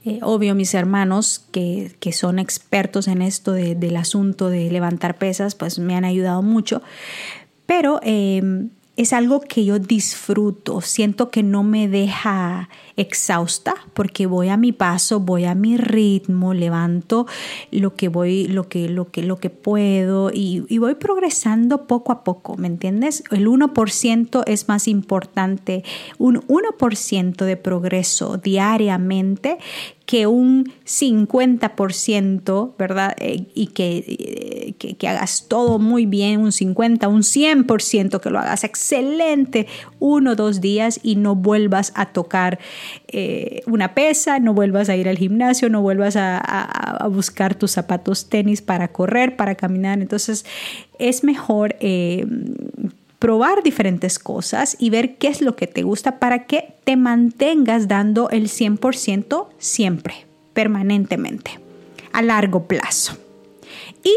eh, 0.03 0.19
obvio 0.21 0.53
mis 0.53 0.74
hermanos 0.74 1.45
que, 1.51 1.95
son 2.12 2.39
expertos 2.39 3.07
en 3.07 3.21
esto 3.21 3.53
del 3.53 3.95
asunto 3.95 4.50
de 4.50 4.69
levantar 4.69 5.17
pesas, 5.17 5.55
pues 5.55 5.79
me 5.79 5.95
han 5.95 6.05
ayudado 6.05 6.41
mucho. 6.41 6.81
Pero 7.65 8.00
es 8.98 9.13
algo 9.13 9.42
que 9.42 9.63
yo 9.63 9.77
disfruto, 9.77 10.82
siento 10.82 11.30
que 11.30 11.44
no 11.44 11.62
me 11.62 11.88
deja 11.88 12.68
exhausta 12.96 13.75
porque 13.94 14.25
voy 14.25 14.50
a 14.50 14.58
mi 14.58 14.72
paso, 14.72 15.20
voy 15.20 15.46
a 15.46 15.54
mi 15.54 15.77
ritmo, 15.77 16.56
levanto 16.56 17.27
lo 17.72 17.94
que 17.94 18.08
voy, 18.08 18.48
lo 18.48 18.68
que, 18.68 18.89
lo 18.89 19.12
que, 19.12 19.22
lo 19.22 19.38
que 19.38 19.51
puedo 19.51 20.32
y, 20.34 20.66
y 20.68 20.80
voy 20.80 20.96
progresando 20.96 21.86
poco 21.86 22.12
a 22.12 22.24
poco, 22.24 22.58
¿me 22.58 22.68
entiendes? 22.68 23.24
El 23.30 23.48
1% 23.48 24.44
es 24.48 24.68
más 24.68 24.88
importante, 24.88 25.84
un 26.18 26.42
1% 26.48 27.46
de 27.46 27.56
progreso 27.56 28.38
diariamente 28.38 29.60
que 30.07 30.25
un 30.25 30.73
50%, 30.85 32.71
¿verdad? 32.77 33.13
Eh, 33.19 33.43
y 33.53 33.69
eh, 33.77 34.73
que, 34.79 34.95
que, 34.95 35.07
hagas 35.09 35.47
todo 35.49 35.79
muy 35.79 36.05
bien, 36.05 36.39
un 36.39 36.53
50, 36.53 37.09
un 37.09 37.23
100%, 37.23 38.21
que 38.21 38.29
lo 38.29 38.39
hagas 38.39 38.63
excelente 38.63 39.67
uno 39.99 40.31
o 40.31 40.35
dos 40.35 40.61
días 40.61 41.01
y 41.03 41.17
no 41.17 41.35
vuelvas 41.35 41.91
a 41.93 42.05
tocar 42.13 42.57
eh, 43.09 43.63
una 43.67 43.93
pesa, 43.95 44.39
no 44.39 44.53
vuelvas 44.53 44.87
a 44.87 44.95
ir 44.95 45.09
al 45.09 45.17
gimnasio, 45.17 45.69
no 45.69 45.81
vuelvas 45.81 46.15
a, 46.15 46.37
a, 46.37 47.05
buscar 47.09 47.55
tus 47.55 47.71
zapatos 47.71 48.29
tenis 48.29 48.61
para 48.61 48.87
correr, 48.87 49.35
para 49.35 49.55
caminar. 49.55 49.99
Entonces 49.99 50.45
es 50.99 51.25
mejor 51.25 51.75
probar 53.19 53.63
diferentes 53.63 54.19
cosas 54.19 54.75
y 54.79 54.89
ver 54.89 55.17
qué 55.17 55.27
es 55.27 55.41
lo 55.41 55.55
que 55.55 55.67
te 55.67 55.83
gusta 55.83 56.19
para 56.19 56.45
que 56.45 56.75
te 56.83 56.95
mantengas 56.95 57.88
dando 57.88 58.29
el 58.29 58.47
100% 58.47 59.47
siempre, 59.57 60.25
permanentemente, 60.53 61.59
a 62.12 62.21
largo 62.21 62.67
plazo. 62.67 63.17
Y 64.03 64.13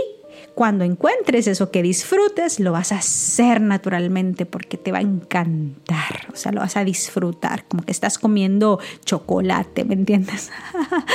cuando 0.55 0.85
encuentres 0.85 1.47
eso 1.47 1.71
que 1.71 1.83
disfrutes, 1.83 2.61
lo 2.61 2.73
vas 2.73 2.93
a 2.93 2.99
hacer 2.99 3.63
naturalmente 3.63 4.45
porque 4.45 4.77
te 4.77 4.93
va 4.93 4.99
a 4.99 5.03
encantar, 5.03 6.29
o 6.33 6.37
sea, 6.37 6.53
lo 6.53 6.61
vas 6.61 6.77
a 6.77 6.85
disfrutar, 6.85 7.65
como 7.65 7.83
que 7.83 7.93
estás 7.93 8.19
comiendo 8.19 8.79
chocolate, 9.07 9.85
¿me 9.85 9.95
entiendes? 9.95 10.51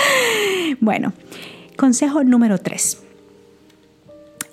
bueno, 0.79 1.13
consejo 1.77 2.23
número 2.23 2.57
3. 2.57 3.03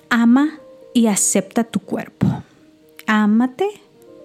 Ama 0.09 0.59
y 0.93 1.07
acepta 1.07 1.63
tu 1.63 1.79
cuerpo 1.79 2.43
ámate 3.07 3.67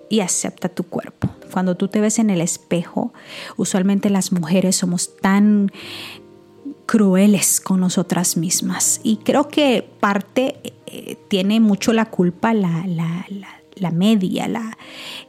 y 0.08 0.20
acepta 0.20 0.68
tu 0.68 0.84
cuerpo. 0.84 1.28
Cuando 1.52 1.76
tú 1.76 1.88
te 1.88 2.00
ves 2.00 2.18
en 2.18 2.30
el 2.30 2.40
espejo, 2.40 3.12
usualmente 3.56 4.10
las 4.10 4.32
mujeres 4.32 4.76
somos 4.76 5.16
tan 5.16 5.70
crueles 6.86 7.60
con 7.60 7.80
nosotras 7.80 8.38
mismas 8.38 9.00
y 9.02 9.18
creo 9.18 9.48
que 9.48 9.86
parte 10.00 10.58
eh, 10.86 11.16
tiene 11.28 11.60
mucho 11.60 11.92
la 11.92 12.06
culpa 12.06 12.54
la, 12.54 12.84
la, 12.86 13.90
media, 13.90 14.48
la, 14.48 14.76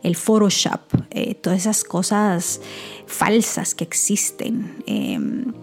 el 0.02 0.16
Photoshop, 0.16 0.80
eh, 1.12 1.36
todas 1.36 1.60
esas 1.60 1.84
cosas 1.84 2.62
falsas 3.06 3.76
que 3.76 3.84
existen. 3.84 4.84
Em, 4.88 5.54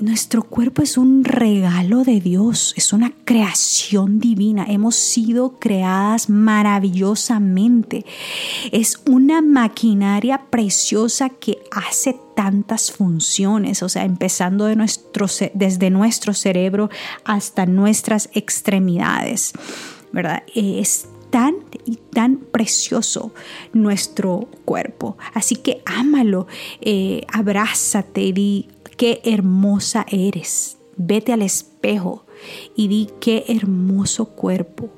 nuestro 0.00 0.42
cuerpo 0.42 0.82
es 0.82 0.96
un 0.96 1.24
regalo 1.24 2.04
de 2.04 2.20
Dios, 2.20 2.74
es 2.76 2.92
una 2.92 3.12
creación 3.24 4.18
divina. 4.18 4.66
Hemos 4.68 4.96
sido 4.96 5.58
creadas 5.58 6.28
maravillosamente. 6.28 8.04
Es 8.72 9.00
una 9.06 9.42
maquinaria 9.42 10.46
preciosa 10.50 11.28
que 11.28 11.58
hace 11.70 12.16
tantas 12.34 12.90
funciones, 12.90 13.82
o 13.82 13.88
sea, 13.88 14.04
empezando 14.04 14.64
de 14.64 14.76
nuestro, 14.76 15.26
desde 15.54 15.90
nuestro 15.90 16.34
cerebro 16.34 16.90
hasta 17.24 17.66
nuestras 17.66 18.30
extremidades, 18.32 19.52
¿verdad? 20.12 20.42
Es 20.54 21.06
tan 21.30 21.54
y 21.84 21.96
tan 21.96 22.36
precioso 22.36 23.32
nuestro 23.72 24.48
cuerpo. 24.64 25.16
Así 25.34 25.56
que 25.56 25.82
ámalo, 25.86 26.46
eh, 26.80 27.24
abrázate 27.32 28.20
y 28.22 28.68
qué 29.00 29.22
hermosa 29.24 30.04
eres. 30.10 30.76
Vete 30.98 31.32
al 31.32 31.40
espejo 31.40 32.26
y 32.76 32.88
di 32.88 33.08
qué 33.18 33.46
hermoso 33.48 34.26
cuerpo, 34.26 34.90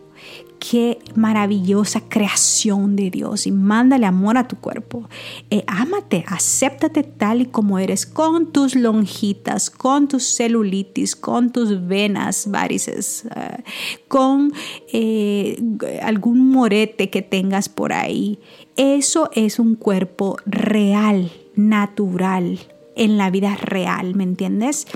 qué 0.58 0.98
maravillosa 1.14 2.00
creación 2.08 2.96
de 2.96 3.10
Dios 3.10 3.46
y 3.46 3.52
mándale 3.52 4.06
amor 4.06 4.38
a 4.38 4.48
tu 4.48 4.56
cuerpo. 4.56 5.08
Eh, 5.50 5.62
ámate, 5.68 6.24
acéptate 6.26 7.04
tal 7.04 7.42
y 7.42 7.46
como 7.46 7.78
eres, 7.78 8.04
con 8.04 8.50
tus 8.50 8.74
lonjitas, 8.74 9.70
con 9.70 10.08
tus 10.08 10.24
celulitis, 10.24 11.14
con 11.14 11.52
tus 11.52 11.86
venas 11.86 12.50
varices, 12.50 13.26
eh, 13.36 13.62
con 14.08 14.52
eh, 14.92 15.62
algún 16.02 16.50
morete 16.50 17.08
que 17.08 17.22
tengas 17.22 17.68
por 17.68 17.92
ahí. 17.92 18.40
Eso 18.74 19.30
es 19.32 19.60
un 19.60 19.76
cuerpo 19.76 20.38
real, 20.44 21.30
natural, 21.54 22.58
en 22.94 23.16
la 23.16 23.30
vida 23.30 23.56
real, 23.56 24.14
¿me 24.14 24.24
entiendes? 24.24 24.86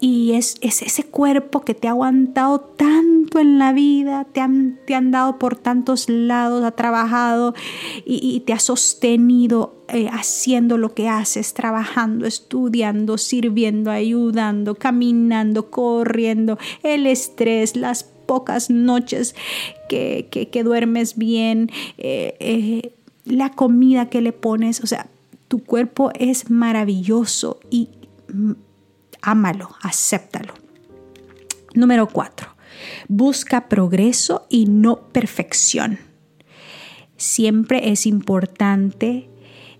Y 0.00 0.32
es, 0.32 0.56
ese 0.60 1.04
cuerpo 1.04 1.60
que 1.60 1.74
te 1.74 1.88
ha 1.88 1.90
aguantado 1.90 2.60
tanto 2.60 3.38
en 3.38 3.58
la 3.58 3.72
vida, 3.72 4.26
te 4.32 4.40
han, 4.40 4.78
te 4.86 4.94
han 4.94 5.10
dado 5.10 5.38
por 5.38 5.56
tantos 5.56 6.08
lados, 6.08 6.64
ha 6.64 6.72
trabajado 6.72 7.54
y, 8.04 8.40
te 8.40 8.52
ha 8.52 8.58
sostenido 8.58 9.84
eh, 9.88 10.08
haciendo 10.10 10.78
lo 10.78 10.94
que 10.94 11.08
haces, 11.08 11.54
trabajando, 11.54 12.26
estudiando, 12.26 13.18
sirviendo, 13.18 13.90
ayudando, 13.90 14.74
caminando, 14.74 15.70
corriendo, 15.70 16.58
el 16.82 17.06
estrés, 17.06 17.76
las 17.76 18.04
pocas 18.04 18.70
noches 18.70 19.34
que, 19.88 20.28
que, 20.30 20.62
duermes 20.62 21.16
bien, 21.16 21.70
eh, 21.98 22.36
eh, 22.38 22.92
la 23.24 23.50
comida 23.50 24.08
que 24.08 24.20
le 24.20 24.32
pones, 24.32 24.80
o 24.80 24.86
sea, 24.86 25.08
tu 25.50 25.64
cuerpo 25.64 26.12
es 26.14 26.48
maravilloso 26.48 27.58
y 27.70 27.88
mm, 28.32 28.52
ámalo, 29.20 29.70
acéptalo. 29.82 30.54
Número 31.74 32.08
cuatro, 32.08 32.54
busca 33.08 33.68
progreso 33.68 34.46
y 34.48 34.66
no 34.66 35.08
perfección. 35.08 35.98
Siempre 37.16 37.90
es 37.90 38.06
importante 38.06 39.28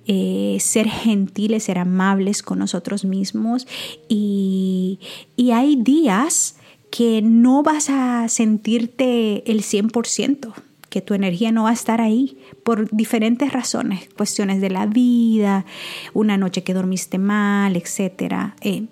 eh, 0.07 0.57
ser 0.59 0.89
gentiles, 0.89 1.63
ser 1.63 1.79
amables 1.79 2.43
con 2.43 2.59
nosotros 2.59 3.05
mismos 3.05 3.69
y, 4.09 4.99
y 5.37 5.53
hay 5.53 5.77
días 5.77 6.57
que 6.91 7.23
no 7.23 7.63
vas 7.63 7.91
a 7.91 8.29
sentirte 8.29 9.49
el 9.49 9.63
100% 9.63 10.53
que 10.91 11.01
tu 11.01 11.15
energía 11.15 11.53
no 11.53 11.63
va 11.63 11.71
a 11.71 11.73
estar 11.73 12.01
ahí 12.01 12.37
por 12.65 12.91
diferentes 12.91 13.53
razones, 13.53 14.09
cuestiones 14.17 14.61
de 14.61 14.71
la 14.71 14.87
vida, 14.87 15.65
una 16.13 16.37
noche 16.37 16.63
que 16.63 16.75
dormiste 16.75 17.17
mal, 17.17 17.77
etc. 17.77 18.53
Eh, 18.61 18.87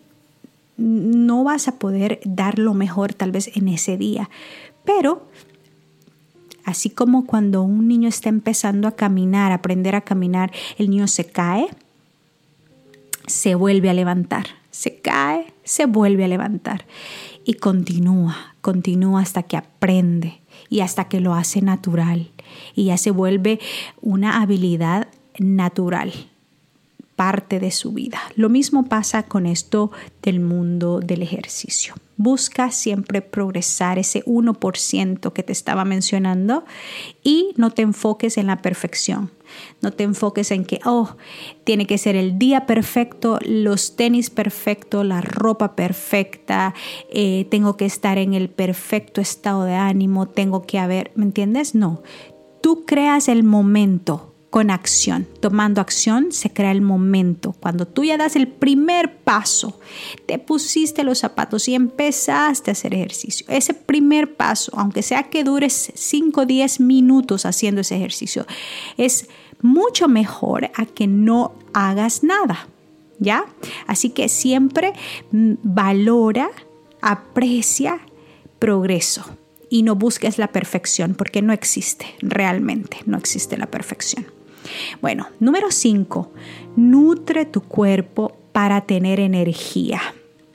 no 0.79 1.43
vas 1.45 1.67
a 1.67 1.79
poder 1.79 2.21
dar 2.25 2.59
lo 2.59 2.73
mejor 2.73 3.13
tal 3.13 3.33
vez 3.33 3.51
en 3.57 3.69
ese 3.69 3.97
día, 3.97 4.31
pero 4.85 5.27
así 6.65 6.89
como 6.89 7.27
cuando 7.27 7.63
un 7.63 7.89
niño 7.89 8.09
está 8.09 8.29
empezando 8.29 8.87
a 8.87 8.93
caminar, 8.93 9.51
aprender 9.51 9.97
a 9.97 10.03
caminar, 10.03 10.53
el 10.79 10.91
niño 10.91 11.09
se 11.09 11.25
cae, 11.25 11.69
se 13.27 13.57
vuelve 13.57 13.91
a 13.91 13.95
levantar, 13.95 14.47
se 14.71 15.01
cae, 15.01 15.53
se 15.65 15.87
vuelve 15.87 16.25
a 16.25 16.29
levantar 16.29 16.87
y 17.45 17.55
continúa, 17.55 18.55
continúa 18.61 19.21
hasta 19.21 19.43
que 19.43 19.57
aprende 19.57 20.41
y 20.69 20.81
hasta 20.81 21.09
que 21.09 21.21
lo 21.21 21.35
hace 21.35 21.63
natural 21.63 22.31
y 22.75 22.87
ya 22.87 22.97
se 22.97 23.11
vuelve 23.11 23.61
una 24.01 24.41
habilidad 24.43 25.09
natural 25.39 26.13
parte 27.17 27.59
de 27.59 27.73
su 27.73 27.93
vida. 27.93 28.21
Lo 28.37 28.49
mismo 28.49 28.85
pasa 28.85 29.25
con 29.25 29.45
esto 29.47 29.91
del 30.23 30.39
mundo 30.39 31.01
del 31.01 31.23
ejercicio. 31.23 31.95
Busca 32.19 32.71
siempre 32.71 33.23
progresar 33.23 33.99
ese 33.99 34.23
1% 34.25 35.33
que 35.33 35.43
te 35.43 35.53
estaba 35.53 35.87
mencionando 35.87 36.65
y 37.23 37.55
no 37.57 37.71
te 37.71 37.83
enfoques 37.83 38.37
en 38.37 38.49
la 38.49 38.61
perfección. 38.61 39.31
No 39.81 39.93
te 39.93 40.05
enfoques 40.05 40.51
en 40.51 40.67
que, 40.67 40.81
oh, 40.85 41.17
tiene 41.65 41.87
que 41.87 41.97
ser 41.97 42.17
el 42.17 42.39
día 42.39 42.67
perfecto, 42.67 43.39
los 43.47 43.97
tenis 43.97 44.29
perfectos, 44.29 45.07
la 45.07 45.23
ropa 45.23 45.75
perfecta, 45.75 46.75
eh, 47.11 47.47
tengo 47.51 47.79
que 47.79 47.87
estar 47.87 48.19
en 48.19 48.35
el 48.35 48.51
perfecto 48.51 49.23
estado 49.23 49.65
de 49.65 49.75
ánimo, 49.75 50.29
tengo 50.29 50.67
que 50.67 50.79
haber, 50.79 51.13
¿me 51.15 51.25
entiendes? 51.25 51.75
No, 51.75 52.03
tú 52.61 52.85
creas 52.85 53.29
el 53.29 53.43
momento 53.45 54.35
con 54.51 54.71
acción. 54.71 55.27
Tomando 55.41 55.81
acción 55.81 56.33
se 56.33 56.53
crea 56.53 56.71
el 56.71 56.81
momento. 56.81 57.55
Cuando 57.61 57.87
tú 57.87 58.05
ya 58.05 58.17
das 58.17 58.37
el 58.37 58.49
primer 58.49 59.19
paso, 59.19 59.79
te 60.27 60.39
pusiste 60.39 61.05
los 61.05 61.19
zapatos 61.19 61.69
y 61.69 61.75
empezaste 61.75 62.71
a 62.71 62.73
hacer 62.73 62.95
ejercicio. 62.95 63.47
Ese 63.49 63.75
primer 63.75 64.37
paso, 64.37 64.73
aunque 64.75 65.03
sea 65.03 65.25
que 65.25 65.45
dures 65.45 65.93
5 65.95 66.41
o 66.41 66.47
10 66.47 66.81
minutos 66.81 67.45
haciendo 67.45 67.83
ese 67.83 67.97
ejercicio, 67.97 68.47
es 68.97 69.29
mucho 69.61 70.09
mejor 70.09 70.71
a 70.75 70.87
que 70.87 71.07
no 71.07 71.55
hagas 71.73 72.23
nada. 72.23 72.69
¿Ya? 73.21 73.45
Así 73.89 74.11
que 74.11 74.29
siempre 74.29 74.93
mm, 75.33 75.55
valora, 75.65 76.51
aprecia 77.01 78.01
progreso 78.61 79.25
y 79.69 79.83
no 79.83 79.97
busques 79.97 80.39
la 80.39 80.49
perfección 80.49 81.15
porque 81.15 81.43
no 81.43 81.53
existe, 81.53 82.07
realmente 82.21 82.99
no 83.07 83.19
existe 83.19 83.57
la 83.57 83.67
perfección. 83.67 84.38
Bueno, 85.01 85.29
número 85.41 85.71
5, 85.71 86.31
nutre 86.77 87.45
tu 87.45 87.63
cuerpo 87.63 88.37
para 88.53 88.83
tener 88.83 89.21
energía. 89.21 90.01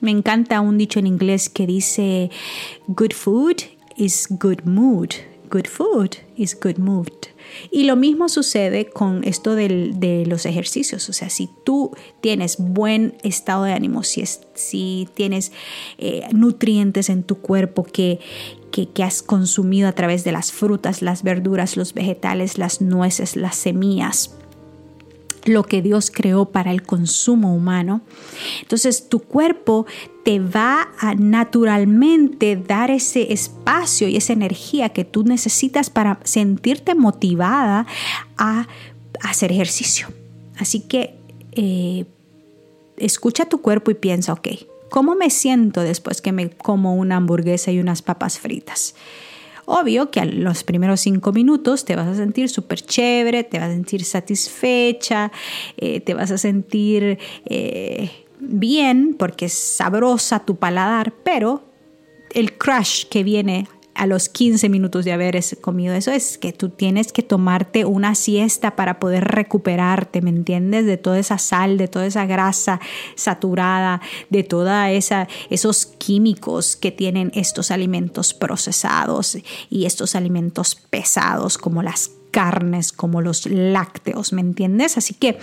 Me 0.00 0.10
encanta 0.10 0.60
un 0.60 0.76
dicho 0.76 0.98
en 0.98 1.06
inglés 1.06 1.48
que 1.48 1.66
dice, 1.66 2.30
good 2.88 3.12
food 3.12 3.62
is 3.96 4.26
good 4.28 4.62
mood, 4.64 5.10
good 5.50 5.66
food 5.66 6.16
is 6.36 6.54
good 6.60 6.76
mood. 6.78 7.08
Y 7.70 7.84
lo 7.84 7.96
mismo 7.96 8.28
sucede 8.28 8.86
con 8.86 9.24
esto 9.24 9.54
de 9.54 10.24
los 10.26 10.46
ejercicios. 10.46 11.08
O 11.08 11.12
sea, 11.12 11.30
si 11.30 11.48
tú 11.64 11.92
tienes 12.20 12.56
buen 12.58 13.14
estado 13.22 13.64
de 13.64 13.72
ánimo, 13.72 14.02
si, 14.02 14.24
si 14.54 15.08
tienes 15.14 15.52
eh, 15.98 16.26
nutrientes 16.32 17.08
en 17.08 17.22
tu 17.22 17.36
cuerpo 17.36 17.84
que, 17.84 18.20
que, 18.74 19.04
has 19.04 19.22
consumido 19.22 19.88
a 19.88 19.92
través 19.92 20.24
de 20.24 20.32
las 20.32 20.50
frutas, 20.50 21.00
las 21.00 21.22
verduras, 21.22 21.76
los 21.76 21.94
vegetales, 21.94 22.58
las 22.58 22.80
nueces, 22.80 23.36
las 23.36 23.54
semillas, 23.54 24.34
lo 25.44 25.62
que 25.62 25.80
Dios 25.80 26.10
creó 26.10 26.46
para 26.46 26.72
el 26.72 26.82
consumo 26.82 27.54
humano. 27.54 28.00
Entonces 28.62 29.08
tu 29.08 29.20
cuerpo 29.20 29.86
te 30.24 30.40
va 30.40 30.88
a 30.98 31.14
naturalmente 31.14 32.56
dar 32.56 32.90
ese 32.90 33.32
espacio 33.32 34.08
y 34.08 34.16
esa 34.16 34.32
energía 34.32 34.88
que 34.88 35.04
tú 35.04 35.22
necesitas 35.22 35.88
para 35.88 36.18
sentirte 36.24 36.96
motivada 36.96 37.86
a 38.36 38.66
hacer 39.22 39.52
ejercicio. 39.52 40.08
Así 40.58 40.80
que 40.80 41.14
eh, 41.52 42.06
escucha 42.96 43.44
tu 43.44 43.60
cuerpo 43.60 43.92
y 43.92 43.94
piensa, 43.94 44.32
ok, 44.32 44.48
¿cómo 44.94 45.16
me 45.16 45.28
siento 45.28 45.80
después 45.80 46.22
que 46.22 46.30
me 46.30 46.50
como 46.50 46.94
una 46.94 47.16
hamburguesa 47.16 47.72
y 47.72 47.80
unas 47.80 48.00
papas 48.00 48.38
fritas? 48.38 48.94
Obvio 49.64 50.12
que 50.12 50.20
a 50.20 50.24
los 50.24 50.62
primeros 50.62 51.00
cinco 51.00 51.32
minutos 51.32 51.84
te 51.84 51.96
vas 51.96 52.06
a 52.06 52.14
sentir 52.14 52.48
súper 52.48 52.80
chévere, 52.80 53.42
te 53.42 53.58
vas 53.58 53.70
a 53.70 53.72
sentir 53.72 54.04
satisfecha, 54.04 55.32
eh, 55.78 55.98
te 55.98 56.14
vas 56.14 56.30
a 56.30 56.38
sentir 56.38 57.18
eh, 57.44 58.08
bien 58.38 59.16
porque 59.18 59.46
es 59.46 59.54
sabrosa 59.54 60.44
tu 60.44 60.54
paladar, 60.54 61.12
pero 61.24 61.64
el 62.30 62.56
crush 62.56 63.06
que 63.06 63.24
viene 63.24 63.66
a 63.94 64.06
los 64.06 64.28
15 64.28 64.68
minutos 64.68 65.04
de 65.04 65.12
haber 65.12 65.38
comido 65.60 65.94
eso 65.94 66.10
es 66.10 66.38
que 66.38 66.52
tú 66.52 66.68
tienes 66.68 67.12
que 67.12 67.22
tomarte 67.22 67.84
una 67.84 68.14
siesta 68.14 68.76
para 68.76 69.00
poder 69.00 69.24
recuperarte, 69.24 70.20
¿me 70.22 70.30
entiendes? 70.30 70.86
De 70.86 70.96
toda 70.96 71.18
esa 71.18 71.38
sal, 71.38 71.78
de 71.78 71.88
toda 71.88 72.06
esa 72.06 72.26
grasa 72.26 72.80
saturada, 73.14 74.00
de 74.30 74.42
toda 74.42 74.90
esa 74.90 75.28
esos 75.50 75.86
químicos 75.86 76.76
que 76.76 76.90
tienen 76.90 77.30
estos 77.34 77.70
alimentos 77.70 78.34
procesados 78.34 79.38
y 79.70 79.84
estos 79.86 80.14
alimentos 80.14 80.74
pesados 80.74 81.58
como 81.58 81.82
las 81.82 82.10
carnes, 82.30 82.92
como 82.92 83.20
los 83.20 83.46
lácteos, 83.46 84.32
¿me 84.32 84.40
entiendes? 84.40 84.98
Así 84.98 85.14
que 85.14 85.38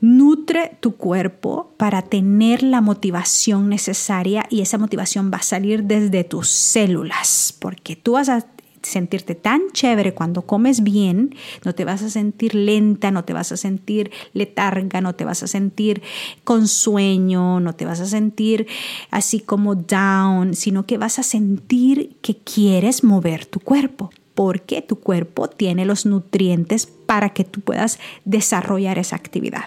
Nutre 0.00 0.78
tu 0.80 0.96
cuerpo 0.96 1.74
para 1.76 2.00
tener 2.00 2.62
la 2.62 2.80
motivación 2.80 3.68
necesaria 3.68 4.46
y 4.48 4.62
esa 4.62 4.78
motivación 4.78 5.30
va 5.32 5.38
a 5.38 5.42
salir 5.42 5.84
desde 5.84 6.24
tus 6.24 6.48
células, 6.48 7.54
porque 7.58 7.96
tú 7.96 8.12
vas 8.12 8.30
a 8.30 8.46
sentirte 8.82 9.34
tan 9.34 9.60
chévere 9.72 10.14
cuando 10.14 10.42
comes 10.42 10.82
bien, 10.82 11.34
no 11.64 11.74
te 11.74 11.84
vas 11.84 12.02
a 12.02 12.08
sentir 12.08 12.54
lenta, 12.54 13.10
no 13.10 13.24
te 13.24 13.34
vas 13.34 13.52
a 13.52 13.58
sentir 13.58 14.10
letarga, 14.32 15.02
no 15.02 15.14
te 15.14 15.26
vas 15.26 15.42
a 15.42 15.46
sentir 15.46 16.02
con 16.44 16.66
sueño, 16.66 17.60
no 17.60 17.74
te 17.74 17.84
vas 17.84 18.00
a 18.00 18.06
sentir 18.06 18.66
así 19.10 19.40
como 19.40 19.74
down, 19.74 20.54
sino 20.54 20.86
que 20.86 20.98
vas 20.98 21.18
a 21.18 21.22
sentir 21.22 22.16
que 22.22 22.36
quieres 22.36 23.04
mover 23.04 23.46
tu 23.46 23.60
cuerpo 23.60 24.10
porque 24.34 24.80
tu 24.80 24.96
cuerpo 24.96 25.48
tiene 25.48 25.84
los 25.84 26.06
nutrientes 26.06 26.86
para 26.86 27.34
que 27.34 27.44
tú 27.44 27.60
puedas 27.60 27.98
desarrollar 28.24 28.98
esa 28.98 29.16
actividad. 29.16 29.64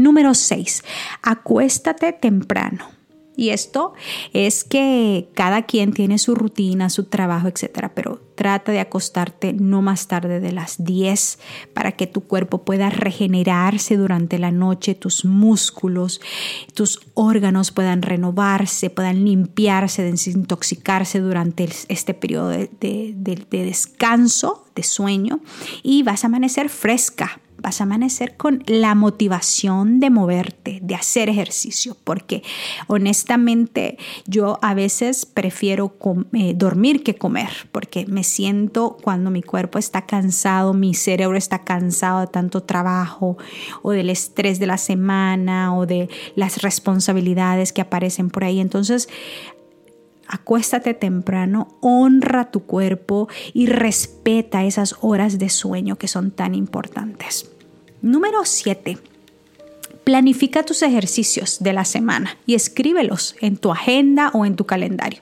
Número 0.00 0.32
6. 0.32 0.82
Acuéstate 1.22 2.14
temprano. 2.14 2.88
Y 3.36 3.50
esto 3.50 3.92
es 4.32 4.64
que 4.64 5.28
cada 5.34 5.62
quien 5.62 5.92
tiene 5.92 6.18
su 6.18 6.34
rutina, 6.34 6.88
su 6.90 7.04
trabajo, 7.04 7.48
etcétera, 7.48 7.92
pero 7.94 8.20
trata 8.34 8.72
de 8.72 8.80
acostarte 8.80 9.52
no 9.52 9.82
más 9.82 10.08
tarde 10.08 10.40
de 10.40 10.52
las 10.52 10.82
10 10.84 11.38
para 11.74 11.92
que 11.92 12.06
tu 12.06 12.22
cuerpo 12.22 12.64
pueda 12.64 12.88
regenerarse 12.88 13.98
durante 13.98 14.38
la 14.38 14.50
noche, 14.50 14.94
tus 14.94 15.26
músculos, 15.26 16.22
tus 16.74 17.00
órganos 17.12 17.70
puedan 17.70 18.00
renovarse, 18.00 18.88
puedan 18.88 19.24
limpiarse, 19.24 20.02
desintoxicarse 20.02 21.20
durante 21.20 21.68
este 21.88 22.14
periodo 22.14 22.48
de, 22.48 22.68
de 22.78 23.64
descanso, 23.64 24.66
de 24.74 24.82
sueño 24.82 25.40
y 25.82 26.02
vas 26.02 26.24
a 26.24 26.28
amanecer 26.28 26.70
fresca 26.70 27.40
vas 27.62 27.80
a 27.80 27.84
amanecer 27.84 28.36
con 28.36 28.62
la 28.66 28.94
motivación 28.94 30.00
de 30.00 30.10
moverte, 30.10 30.78
de 30.82 30.94
hacer 30.94 31.28
ejercicio, 31.28 31.96
porque 32.04 32.42
honestamente 32.86 33.98
yo 34.26 34.58
a 34.62 34.74
veces 34.74 35.26
prefiero 35.26 35.94
eh, 36.32 36.54
dormir 36.54 37.02
que 37.02 37.14
comer, 37.14 37.50
porque 37.72 38.06
me 38.06 38.24
siento 38.24 38.96
cuando 39.02 39.30
mi 39.30 39.42
cuerpo 39.42 39.78
está 39.78 40.06
cansado, 40.06 40.74
mi 40.74 40.94
cerebro 40.94 41.36
está 41.36 41.60
cansado 41.64 42.20
de 42.20 42.26
tanto 42.26 42.62
trabajo 42.62 43.36
o 43.82 43.90
del 43.92 44.10
estrés 44.10 44.58
de 44.58 44.66
la 44.66 44.78
semana 44.78 45.76
o 45.76 45.86
de 45.86 46.08
las 46.34 46.62
responsabilidades 46.62 47.72
que 47.72 47.80
aparecen 47.80 48.30
por 48.30 48.44
ahí. 48.44 48.60
Entonces, 48.60 49.08
acuéstate 50.30 50.94
temprano, 50.94 51.76
honra 51.80 52.50
tu 52.50 52.60
cuerpo 52.60 53.28
y 53.52 53.66
respeta 53.66 54.64
esas 54.64 54.96
horas 55.00 55.38
de 55.38 55.48
sueño 55.48 55.96
que 55.96 56.08
son 56.08 56.30
tan 56.30 56.54
importantes. 56.54 57.50
Número 58.00 58.44
7. 58.44 58.98
Planifica 60.10 60.64
tus 60.64 60.82
ejercicios 60.82 61.58
de 61.60 61.72
la 61.72 61.84
semana 61.84 62.36
y 62.44 62.56
escríbelos 62.56 63.36
en 63.40 63.56
tu 63.56 63.70
agenda 63.70 64.32
o 64.34 64.44
en 64.44 64.56
tu 64.56 64.66
calendario. 64.66 65.20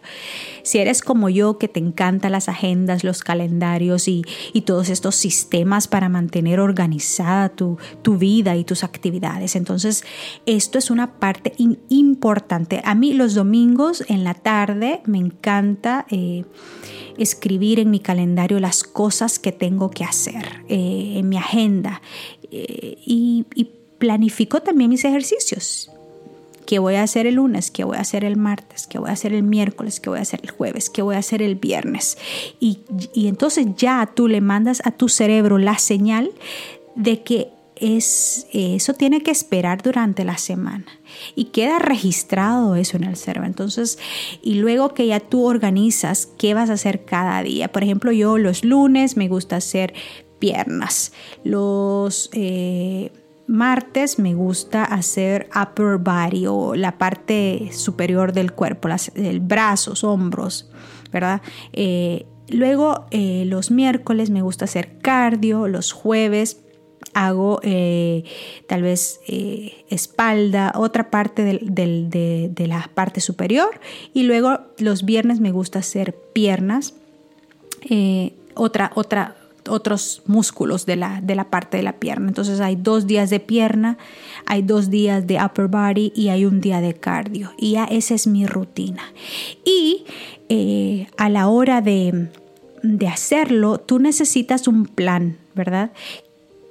Si 0.63 0.79
eres 0.79 1.03
como 1.03 1.29
yo, 1.29 1.59
que 1.59 1.69
te 1.69 1.79
encantan 1.79 2.33
las 2.33 2.49
agendas, 2.49 3.05
los 3.05 3.23
calendarios 3.23 4.09
y, 4.09 4.25
todos 4.65 4.89
estos 4.89 5.15
sistemas 5.15 5.89
para 5.89 6.09
mantener 6.09 6.59
organizada 6.59 7.51
tu, 7.51 7.77
vida 8.17 8.57
y 8.57 8.65
tus 8.65 8.83
actividades, 8.83 9.57
entonces 9.57 10.05
esto 10.47 10.79
es 10.79 10.91
una 10.91 11.19
parte 11.19 11.53
importante. 11.91 12.81
A 12.83 12.95
mí 12.95 13.13
los 13.13 13.35
domingos 13.35 14.03
en 14.09 14.25
la 14.25 14.33
tarde 14.33 15.03
me 15.05 15.19
encanta... 15.19 16.07
Eh, 16.11 16.47
escribir 17.19 17.81
en 17.81 17.91
mi 17.91 17.99
calendario 17.99 18.61
las 18.61 18.85
cosas 18.85 19.41
que 19.41 19.51
tengo 19.51 19.91
que 19.91 20.05
hacer, 20.05 20.63
eh, 20.69 21.15
en 21.17 21.29
mi 21.29 21.37
agenda 21.37 22.01
eh, 22.53 22.97
y, 23.05 23.45
planifico 23.99 24.61
también 24.61 24.91
mis 24.91 25.05
ejercicios. 25.05 25.91
¿Qué 26.67 26.79
voy 26.79 26.97
a 26.97 27.03
hacer 27.03 27.27
el 27.27 27.37
lunes? 27.37 27.71
¿Qué 27.71 27.85
voy 27.85 27.97
a 27.97 28.01
hacer 28.01 28.25
el 28.25 28.37
martes? 28.37 28.87
¿Qué 28.87 28.99
voy 28.99 29.09
a 29.09 29.15
hacer 29.15 29.33
el 29.33 29.43
miércoles? 29.43 30.01
¿Qué 30.01 30.11
voy 30.11 30.19
a 30.19 30.23
hacer 30.23 30.41
el 30.43 30.51
jueves? 30.51 30.91
¿Qué 30.91 31.01
voy 31.01 31.15
a 31.15 31.19
hacer 31.19 31.41
el 31.41 31.55
viernes? 31.55 32.19
Y, 32.61 32.81
y 33.15 33.29
entonces 33.29 33.67
ya 33.77 34.11
tú 34.15 34.29
le 34.29 34.43
mandas 34.43 34.83
a 34.85 34.91
tu 34.91 35.09
cerebro 35.09 35.57
la 35.57 35.79
señal 35.79 36.31
de 36.95 37.23
que 37.23 37.53
es, 37.81 38.47
eso 38.53 38.95
tiene 38.95 39.23
que 39.23 39.31
esperar 39.31 39.83
durante 39.83 40.25
la 40.25 40.39
semana 40.39 40.87
y 41.35 41.47
queda 41.47 41.79
registrado 41.79 42.75
eso 42.77 42.97
en 42.97 43.05
el 43.05 43.17
cerebro. 43.17 43.47
Entonces, 43.47 43.99
y 44.43 44.55
luego 44.55 44.95
que 44.95 45.07
ya 45.07 45.21
tú 45.21 45.45
organizas 45.47 46.27
qué 46.27 46.55
vas 46.55 46.71
a 46.71 46.75
hacer 46.75 47.05
cada 47.05 47.43
día. 47.43 47.69
Por 47.69 47.83
ejemplo, 47.83 48.13
yo 48.13 48.39
los 48.39 48.65
lunes 48.65 49.17
me 49.17 49.29
gusta 49.29 49.57
hacer 49.57 49.95
piernas. 50.39 51.13
Los 51.45 52.31
eh, 52.33 53.11
martes 53.49 54.19
me 54.19 54.35
gusta 54.35 54.85
hacer 54.85 55.49
upper 55.61 55.97
body 55.97 56.47
o 56.47 56.75
la 56.77 56.99
parte 56.99 57.71
superior 57.73 58.33
del 58.33 58.53
cuerpo, 58.53 58.89
las, 58.89 59.11
el 59.17 59.41
brazos, 59.41 60.05
hombros, 60.05 60.71
¿verdad? 61.11 61.41
Eh, 61.73 62.27
luego 62.49 63.07
eh, 63.11 63.45
los 63.47 63.71
miércoles 63.71 64.31
me 64.31 64.43
gusta 64.43 64.67
hacer 64.67 64.99
cardio, 64.99 65.67
los 65.67 65.93
jueves 65.93 66.61
hago 67.15 67.61
tal 68.69 68.83
vez 68.83 69.21
espalda, 69.89 70.73
otra 70.77 71.11
parte 71.11 71.43
de, 71.43 72.51
de, 72.55 72.67
la 72.67 72.91
parte 72.93 73.21
superior 73.21 73.81
y 74.13 74.25
luego 74.25 74.61
los 74.79 75.05
viernes 75.05 75.41
me 75.41 75.51
gusta 75.51 75.79
hacer 75.79 76.15
piernas, 76.33 76.95
otra, 78.55 78.93
otra, 78.95 79.37
otros 79.69 80.23
músculos 80.27 80.87
de 80.87 80.97
la, 80.97 81.21
de 81.21 81.35
la 81.35 81.51
parte 81.51 81.77
de 81.77 81.83
la 81.83 81.95
pierna. 81.95 82.29
Entonces 82.29 82.61
hay 82.61 82.77
dos 82.77 83.07
días 83.07 83.31
de 83.31 83.41
pierna, 83.41 83.99
hay 84.47 84.63
dos 84.63 84.91
días 84.91 85.27
de 85.27 85.43
upper 85.43 85.69
body 85.69 86.13
y 86.15 86.29
hay 86.29 86.45
un 86.45 86.61
día 86.61 86.81
de 86.81 86.95
cardio. 86.95 87.53
Y 87.57 87.73
ya 87.73 87.85
esa 87.85 88.15
es 88.15 88.27
mi 88.27 88.47
rutina. 88.47 89.03
Y 89.65 90.05
eh, 90.49 91.07
a 91.17 91.29
la 91.29 91.49
hora 91.49 91.81
de, 91.81 92.29
de 92.83 93.09
hacerlo, 93.09 93.79
tú 93.79 93.99
necesitas 93.99 94.69
un 94.69 94.87
plan, 94.87 95.39
¿verdad? 95.55 95.93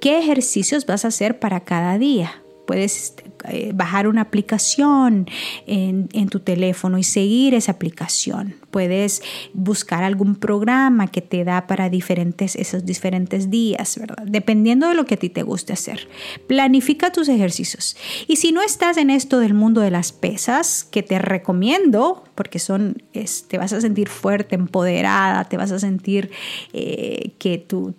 ¿Qué 0.00 0.18
ejercicios 0.18 0.86
vas 0.86 1.04
a 1.04 1.08
hacer 1.08 1.38
para 1.38 1.60
cada 1.60 1.98
día? 1.98 2.42
Puedes 2.66 3.14
eh, 3.48 3.72
bajar 3.74 4.08
una 4.08 4.22
aplicación 4.22 5.26
en, 5.66 6.08
tu 6.28 6.40
teléfono 6.40 6.98
y 6.98 7.04
seguir 7.04 7.54
esa 7.54 7.72
aplicación. 7.72 8.56
Puedes 8.70 9.22
buscar 9.54 10.04
algún 10.04 10.36
programa 10.36 11.06
que 11.06 11.22
te 11.22 11.44
da 11.44 11.66
para 11.66 11.88
diferentes, 11.88 12.54
esos 12.56 12.84
diferentes 12.84 13.50
días, 13.50 13.98
¿verdad? 13.98 14.24
Dependiendo 14.26 14.88
de 14.88 14.94
lo 14.94 15.06
que 15.06 15.14
a 15.14 15.16
ti 15.16 15.30
te 15.30 15.42
guste 15.42 15.72
hacer. 15.72 16.08
Planifica 16.46 17.12
tus 17.12 17.28
ejercicios. 17.28 17.96
Y 18.26 18.36
si 18.36 18.52
no 18.52 18.60
estás 18.62 18.98
en 18.98 19.10
esto 19.10 19.38
del 19.38 19.54
mundo 19.54 19.80
de 19.80 19.90
las 19.90 20.12
pesas, 20.12 20.84
que 20.84 21.02
te 21.02 21.18
recomiendo, 21.18 22.24
porque 22.34 22.58
son, 22.58 23.02
te 23.48 23.58
vas 23.58 23.72
a 23.72 23.80
sentir 23.80 24.08
fuerte, 24.08 24.54
empoderada, 24.54 25.44
te 25.44 25.56
vas 25.56 25.72
a 25.72 25.78
sentir 25.78 26.30
eh, 26.72 27.32
que 27.38 27.58
tú, 27.58 27.94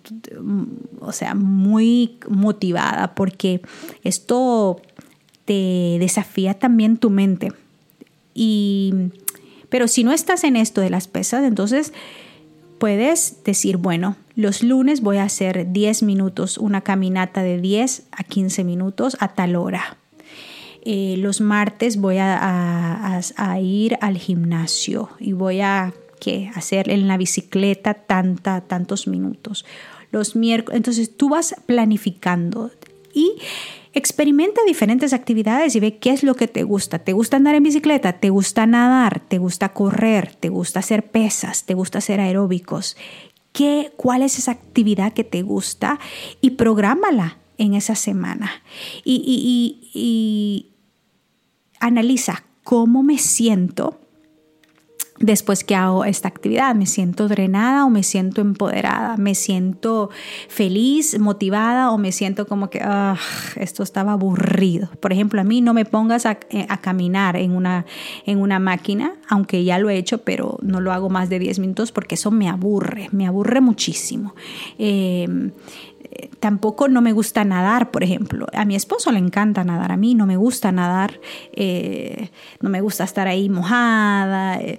o 1.00 1.12
sea, 1.12 1.34
muy 1.34 2.18
motivada, 2.28 3.14
porque 3.14 3.60
esto 4.02 4.80
te 5.50 5.96
desafía 5.98 6.54
también 6.54 6.96
tu 6.96 7.10
mente. 7.10 7.52
Y, 8.34 8.94
pero 9.68 9.88
si 9.88 10.04
no 10.04 10.12
estás 10.12 10.44
en 10.44 10.54
esto 10.54 10.80
de 10.80 10.90
las 10.90 11.08
pesas, 11.08 11.42
entonces 11.42 11.92
puedes 12.78 13.42
decir, 13.42 13.76
bueno, 13.76 14.14
los 14.36 14.62
lunes 14.62 15.00
voy 15.00 15.16
a 15.16 15.24
hacer 15.24 15.72
10 15.72 16.04
minutos, 16.04 16.56
una 16.56 16.82
caminata 16.82 17.42
de 17.42 17.60
10 17.60 18.04
a 18.12 18.22
15 18.22 18.62
minutos 18.62 19.16
a 19.18 19.34
tal 19.34 19.56
hora. 19.56 19.96
Eh, 20.82 21.16
los 21.18 21.40
martes 21.40 21.96
voy 21.96 22.18
a, 22.20 23.20
ir 23.60 23.98
al 24.00 24.18
gimnasio 24.18 25.10
y 25.18 25.32
voy 25.32 25.62
a 25.62 25.92
hacer 26.54 26.88
en 26.88 27.08
la 27.08 27.16
bicicleta 27.16 27.94
tanta, 27.94 28.60
tantos 28.60 29.08
minutos. 29.08 29.64
Los 30.12 30.36
miércoles, 30.36 30.76
entonces 30.76 31.16
tú 31.16 31.28
vas 31.28 31.56
planificando 31.66 32.70
y 33.12 33.32
Experimenta 33.92 34.60
diferentes 34.66 35.12
actividades 35.12 35.74
y 35.74 35.80
ve 35.80 35.98
qué 35.98 36.10
es 36.10 36.22
lo 36.22 36.34
que 36.34 36.48
te 36.48 36.62
gusta. 36.62 37.00
¿Te 37.00 37.12
gusta 37.12 37.36
andar 37.36 37.54
en 37.54 37.62
bicicleta? 37.62 38.14
¿Te 38.14 38.30
gusta 38.30 38.66
nadar? 38.66 39.20
¿Te 39.20 39.38
gusta 39.38 39.70
correr? 39.70 40.34
¿Te 40.36 40.48
gusta 40.48 40.80
hacer 40.80 41.10
pesas? 41.10 41.64
¿Te 41.64 41.74
gusta 41.74 41.98
hacer 41.98 42.20
aeróbicos? 42.20 42.96
¿Qué, 43.52 43.92
¿Cuál 43.96 44.22
es 44.22 44.38
esa 44.38 44.52
actividad 44.52 45.12
que 45.12 45.24
te 45.24 45.42
gusta? 45.42 45.98
Y 46.40 46.50
prográmala 46.50 47.38
en 47.58 47.74
esa 47.74 47.94
semana. 47.94 48.62
y 49.04 50.66
analiza 51.80 52.44
cómo 52.62 53.02
me 53.02 53.18
siento 53.18 53.99
después 55.20 55.64
que 55.64 55.74
hago 55.74 56.04
esta 56.04 56.28
actividad. 56.28 56.74
Me 56.74 56.86
siento 56.86 57.28
drenada 57.28 57.84
o 57.84 57.90
me 57.90 58.02
siento 58.02 58.40
empoderada, 58.40 59.16
me 59.16 59.34
siento 59.34 60.10
feliz, 60.48 61.18
motivada 61.20 61.90
o 61.90 61.98
me 61.98 62.10
siento 62.10 62.46
como 62.46 62.70
que 62.70 62.82
esto 63.56 63.82
estaba 63.82 64.12
aburrido. 64.12 64.90
Por 64.98 65.12
ejemplo, 65.12 65.40
a 65.40 65.44
mí 65.44 65.60
no 65.60 65.74
me 65.74 65.84
pongas 65.84 66.26
a, 66.26 66.38
eh, 66.50 66.66
caminar 66.80 67.36
en 67.36 67.52
una, 67.52 67.84
en 68.24 68.38
una 68.38 68.58
máquina, 68.58 69.12
aunque 69.28 69.62
ya 69.62 69.78
lo 69.78 69.90
he 69.90 69.96
hecho, 69.96 70.18
pero 70.18 70.58
no 70.62 70.80
lo 70.80 70.92
hago 70.92 71.10
más 71.10 71.28
de 71.28 71.38
10 71.38 71.58
minutos 71.58 71.92
porque 71.92 72.14
eso 72.14 72.30
me 72.30 72.48
aburre, 72.48 73.08
me 73.12 73.26
aburre 73.26 73.60
muchísimo. 73.60 74.34
Eh, 74.78 75.28
tampoco 76.40 76.88
no 76.88 77.02
me 77.02 77.12
gusta 77.12 77.44
nadar, 77.44 77.90
por 77.90 78.02
ejemplo. 78.02 78.46
A 78.52 78.64
mi 78.64 78.74
esposo 78.74 79.12
le 79.12 79.18
encanta 79.18 79.62
nadar, 79.62 79.92
a 79.92 79.96
mí 79.96 80.14
no 80.14 80.26
me 80.26 80.36
gusta 80.36 80.72
nadar, 80.72 81.20
eh, 81.52 82.30
no 82.60 82.70
me 82.70 82.80
gusta 82.80 83.04
estar 83.04 83.28
ahí 83.28 83.48
mojada, 83.48 84.58
eh, 84.60 84.78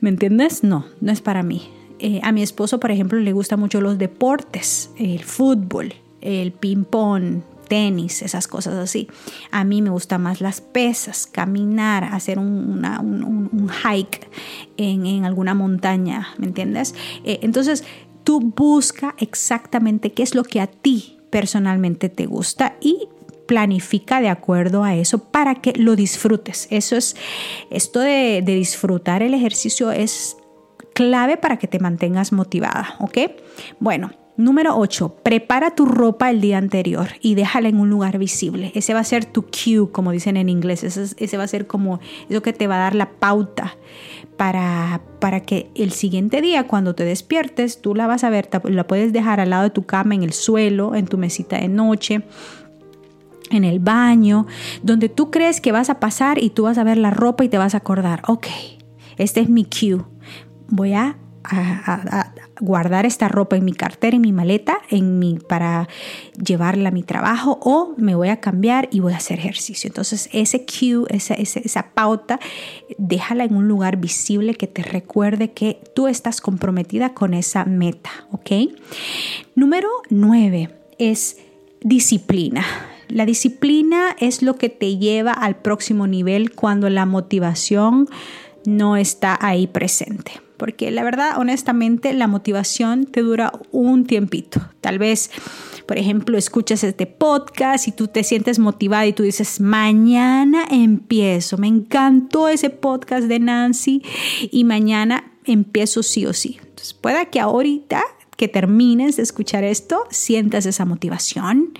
¿me 0.00 0.10
entiendes? 0.10 0.62
No, 0.62 0.86
no 1.00 1.10
es 1.10 1.20
para 1.20 1.42
mí. 1.42 1.70
Eh, 1.98 2.20
a 2.22 2.32
mi 2.32 2.42
esposo, 2.42 2.78
por 2.78 2.90
ejemplo, 2.90 3.18
le 3.18 3.32
gustan 3.32 3.58
mucho 3.58 3.80
los 3.80 3.98
deportes, 3.98 4.90
el 4.98 5.24
fútbol, 5.24 5.94
el 6.20 6.52
ping-pong, 6.52 7.42
tenis, 7.66 8.20
esas 8.20 8.46
cosas 8.46 8.74
así. 8.74 9.08
A 9.50 9.64
mí 9.64 9.80
me 9.80 9.88
gustan 9.88 10.22
más 10.22 10.42
las 10.42 10.60
pesas, 10.60 11.26
caminar, 11.26 12.04
hacer 12.04 12.38
un, 12.38 13.70
hike 13.82 14.28
en, 14.76 15.06
en, 15.06 15.24
alguna 15.24 15.54
montaña, 15.54 16.28
¿me 16.36 16.46
entiendes? 16.46 16.94
entonces, 17.24 17.84
Tú 18.24 18.40
busca 18.40 19.14
exactamente 19.18 20.12
qué 20.12 20.22
es 20.22 20.34
lo 20.34 20.44
que 20.44 20.60
a 20.60 20.66
ti 20.66 21.18
personalmente 21.30 22.08
te 22.08 22.26
gusta 22.26 22.76
y 22.80 23.08
planifica 23.46 24.20
de 24.20 24.28
acuerdo 24.28 24.84
a 24.84 24.94
eso 24.94 25.18
para 25.18 25.56
que 25.56 25.72
lo 25.76 25.96
disfrutes. 25.96 26.66
Eso 26.70 26.96
es, 26.96 27.16
esto 27.70 28.00
de, 28.00 28.42
disfrutar 28.44 29.22
el 29.22 29.34
ejercicio 29.34 29.90
es 29.90 30.36
clave 30.94 31.36
para 31.36 31.58
que 31.58 31.66
te 31.66 31.78
mantengas 31.78 32.32
motivada, 32.32 32.96
¿ok? 33.00 33.18
Bueno, 33.80 34.12
Número 34.36 34.76
8. 34.76 35.18
Prepara 35.22 35.76
tu 35.76 35.86
ropa 35.86 36.28
el 36.28 36.40
día 36.40 36.58
anterior 36.58 37.06
y 37.20 37.36
déjala 37.36 37.68
en 37.68 37.78
un 37.78 37.88
lugar 37.88 38.18
visible. 38.18 38.72
Ese 38.74 38.92
va 38.92 38.98
a 38.98 39.04
ser 39.04 39.26
tu 39.26 39.44
cue, 39.44 39.92
como 39.92 40.10
dicen 40.10 40.36
en 40.36 40.48
inglés. 40.48 40.82
Ese, 40.82 41.04
ese 41.16 41.36
va 41.36 41.44
a 41.44 41.48
ser 41.48 41.68
como 41.68 42.00
eso 42.28 42.42
que 42.42 42.52
te 42.52 42.66
va 42.66 42.74
a 42.74 42.78
dar 42.80 42.96
la 42.96 43.10
pauta 43.10 43.76
para, 44.36 45.00
para 45.20 45.40
que 45.40 45.70
el 45.74 45.92
siguiente 45.92 46.40
día 46.40 46.66
cuando 46.66 46.94
te 46.94 47.04
despiertes 47.04 47.80
tú 47.80 47.94
la 47.94 48.06
vas 48.06 48.24
a 48.24 48.30
ver, 48.30 48.48
la 48.64 48.86
puedes 48.86 49.12
dejar 49.12 49.40
al 49.40 49.50
lado 49.50 49.64
de 49.64 49.70
tu 49.70 49.84
cama, 49.84 50.14
en 50.14 50.22
el 50.22 50.32
suelo, 50.32 50.94
en 50.94 51.06
tu 51.06 51.18
mesita 51.18 51.58
de 51.58 51.68
noche, 51.68 52.22
en 53.50 53.64
el 53.64 53.78
baño, 53.78 54.46
donde 54.82 55.08
tú 55.08 55.30
crees 55.30 55.60
que 55.60 55.72
vas 55.72 55.90
a 55.90 56.00
pasar 56.00 56.42
y 56.42 56.50
tú 56.50 56.64
vas 56.64 56.78
a 56.78 56.84
ver 56.84 56.96
la 56.96 57.10
ropa 57.10 57.44
y 57.44 57.48
te 57.48 57.58
vas 57.58 57.74
a 57.74 57.78
acordar, 57.78 58.22
ok, 58.26 58.46
este 59.16 59.40
es 59.40 59.48
mi 59.48 59.64
cue, 59.64 60.04
voy 60.68 60.94
a 60.94 61.18
a, 61.44 62.32
guardar 62.60 63.04
esta 63.04 63.28
ropa 63.28 63.56
en 63.56 63.64
mi 63.64 63.72
cartera, 63.72 64.16
en 64.16 64.22
mi 64.22 64.32
maleta, 64.32 64.78
en 64.88 65.18
mi, 65.18 65.38
para 65.38 65.88
llevarla 66.42 66.90
a 66.90 66.92
mi 66.92 67.02
trabajo 67.02 67.58
o 67.62 67.94
me 67.96 68.14
voy 68.14 68.28
a 68.28 68.40
cambiar 68.40 68.88
y 68.92 69.00
voy 69.00 69.12
a 69.12 69.16
hacer 69.16 69.38
ejercicio. 69.40 69.88
Entonces 69.88 70.28
ese 70.32 70.64
cue, 70.64 71.04
esa, 71.08 71.34
esa, 71.34 71.90
pauta, 71.94 72.38
déjala 72.96 73.44
en 73.44 73.56
un 73.56 73.68
lugar 73.68 73.96
visible 73.96 74.54
que 74.54 74.66
te 74.66 74.82
recuerde 74.82 75.52
que 75.52 75.80
tú 75.94 76.06
estás 76.06 76.40
comprometida 76.40 77.12
con 77.12 77.34
esa 77.34 77.64
meta, 77.64 78.10
¿ok? 78.30 78.50
Número 79.54 79.88
nueve 80.10 80.70
es 80.98 81.38
disciplina. 81.82 82.64
La 83.08 83.26
disciplina 83.26 84.16
es 84.18 84.42
lo 84.42 84.56
que 84.56 84.70
te 84.70 84.96
lleva 84.96 85.32
al 85.32 85.56
próximo 85.56 86.06
nivel 86.06 86.52
cuando 86.52 86.88
la 86.88 87.04
motivación 87.04 88.08
no 88.64 88.96
está 88.96 89.36
ahí 89.40 89.66
presente 89.66 90.43
porque 90.56 90.90
la 90.90 91.02
verdad, 91.02 91.38
honestamente, 91.38 92.12
la 92.14 92.26
motivación 92.26 93.06
te 93.06 93.22
dura 93.22 93.52
un 93.72 94.06
tiempito. 94.06 94.60
Tal 94.80 94.98
vez, 94.98 95.30
por 95.86 95.98
ejemplo, 95.98 96.38
escuchas 96.38 96.84
este 96.84 97.06
podcast 97.06 97.88
y 97.88 97.92
tú 97.92 98.08
te 98.08 98.24
sientes 98.24 98.58
motivada 98.58 99.06
y 99.06 99.12
tú 99.12 99.22
dices, 99.22 99.60
mañana 99.60 100.64
empiezo, 100.70 101.58
me 101.58 101.68
encantó 101.68 102.48
ese 102.48 102.70
podcast 102.70 103.26
de 103.26 103.40
Nancy 103.40 104.02
y 104.50 104.64
mañana 104.64 105.32
empiezo 105.44 106.02
sí 106.02 106.26
o 106.26 106.32
sí. 106.32 106.58
Entonces, 106.60 106.94
pueda 106.94 107.26
que 107.26 107.40
ahorita 107.40 108.02
que 108.36 108.48
termines 108.48 109.16
de 109.16 109.22
escuchar 109.22 109.64
esto, 109.64 110.04
sientas 110.10 110.66
esa 110.66 110.84
motivación 110.84 111.78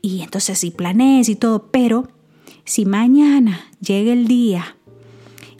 y 0.00 0.22
entonces 0.22 0.58
sí 0.58 0.70
planees 0.70 1.28
y 1.28 1.36
todo, 1.36 1.70
pero 1.70 2.08
si 2.64 2.84
mañana 2.84 3.70
llega 3.80 4.12
el 4.12 4.26
día 4.26 4.76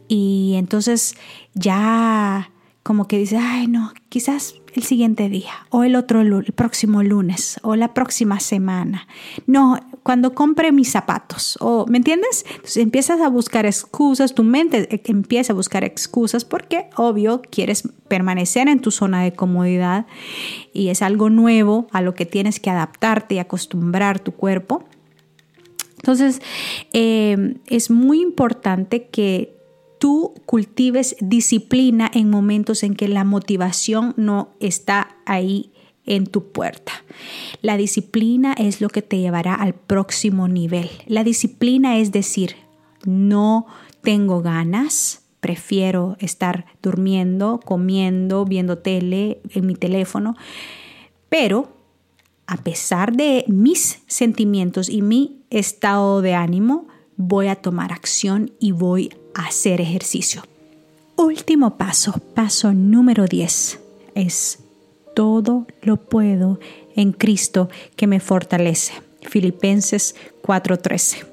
y 0.08 0.54
entonces 0.56 1.14
ya 1.54 2.51
como 2.82 3.06
que 3.06 3.18
dice, 3.18 3.38
ay 3.38 3.68
no, 3.68 3.92
quizás 4.08 4.56
el 4.74 4.82
siguiente 4.82 5.28
día 5.28 5.52
o 5.70 5.84
el 5.84 5.94
otro 5.94 6.22
el 6.22 6.52
próximo 6.52 7.02
lunes 7.02 7.60
o 7.62 7.76
la 7.76 7.94
próxima 7.94 8.40
semana. 8.40 9.06
No, 9.46 9.78
cuando 10.02 10.34
compre 10.34 10.72
mis 10.72 10.90
zapatos 10.90 11.58
o 11.60 11.86
¿me 11.86 11.98
entiendes? 11.98 12.44
Entonces 12.48 12.78
empiezas 12.78 13.20
a 13.20 13.28
buscar 13.28 13.66
excusas, 13.66 14.34
tu 14.34 14.42
mente 14.42 14.88
e, 14.94 15.02
empieza 15.10 15.52
a 15.52 15.56
buscar 15.56 15.84
excusas 15.84 16.44
porque 16.44 16.88
obvio 16.96 17.42
quieres 17.50 17.88
permanecer 18.08 18.68
en 18.68 18.80
tu 18.80 18.90
zona 18.90 19.22
de 19.22 19.32
comodidad 19.32 20.06
y 20.72 20.88
es 20.88 21.02
algo 21.02 21.30
nuevo 21.30 21.86
a 21.92 22.00
lo 22.00 22.14
que 22.14 22.26
tienes 22.26 22.58
que 22.58 22.70
adaptarte 22.70 23.36
y 23.36 23.38
acostumbrar 23.38 24.18
tu 24.18 24.32
cuerpo. 24.32 24.84
Entonces, 25.96 26.42
eh, 26.92 27.56
es 27.66 27.90
muy 27.90 28.20
importante 28.20 29.06
que 29.06 29.61
tú 30.02 30.34
cultives 30.46 31.14
disciplina 31.20 32.10
en 32.12 32.28
momentos 32.28 32.82
en 32.82 32.96
que 32.96 33.06
la 33.06 33.22
motivación 33.22 34.14
no 34.16 34.48
está 34.58 35.16
ahí 35.26 35.70
en 36.04 36.26
tu 36.26 36.50
puerta. 36.50 36.90
La 37.60 37.76
disciplina 37.76 38.52
es 38.52 38.80
lo 38.80 38.88
que 38.88 39.02
te 39.02 39.20
llevará 39.20 39.54
al 39.54 39.74
próximo 39.74 40.48
nivel. 40.48 40.90
La 41.06 41.22
disciplina 41.22 41.98
es 41.98 42.10
decir, 42.10 42.56
no 43.04 43.66
tengo 44.02 44.42
ganas, 44.42 45.22
prefiero 45.38 46.16
estar 46.18 46.66
durmiendo, 46.82 47.60
comiendo, 47.64 48.44
viendo 48.44 48.78
tele 48.78 49.40
en 49.50 49.68
mi 49.68 49.76
teléfono, 49.76 50.34
pero 51.28 51.76
a 52.48 52.56
pesar 52.56 53.12
de 53.12 53.44
mis 53.46 54.02
sentimientos 54.08 54.88
y 54.88 55.00
mi 55.00 55.44
estado 55.50 56.22
de 56.22 56.34
ánimo, 56.34 56.88
voy 57.16 57.46
a 57.46 57.54
tomar 57.54 57.92
acción 57.92 58.50
y 58.58 58.72
voy 58.72 59.12
hacer 59.34 59.80
ejercicio. 59.80 60.42
Último 61.16 61.76
paso, 61.76 62.12
paso 62.34 62.72
número 62.72 63.26
10, 63.26 63.80
es 64.14 64.58
todo 65.14 65.66
lo 65.82 65.96
puedo 65.96 66.58
en 66.96 67.12
Cristo 67.12 67.68
que 67.96 68.06
me 68.06 68.20
fortalece. 68.20 68.94
Filipenses 69.22 70.14
4:13. 70.42 71.26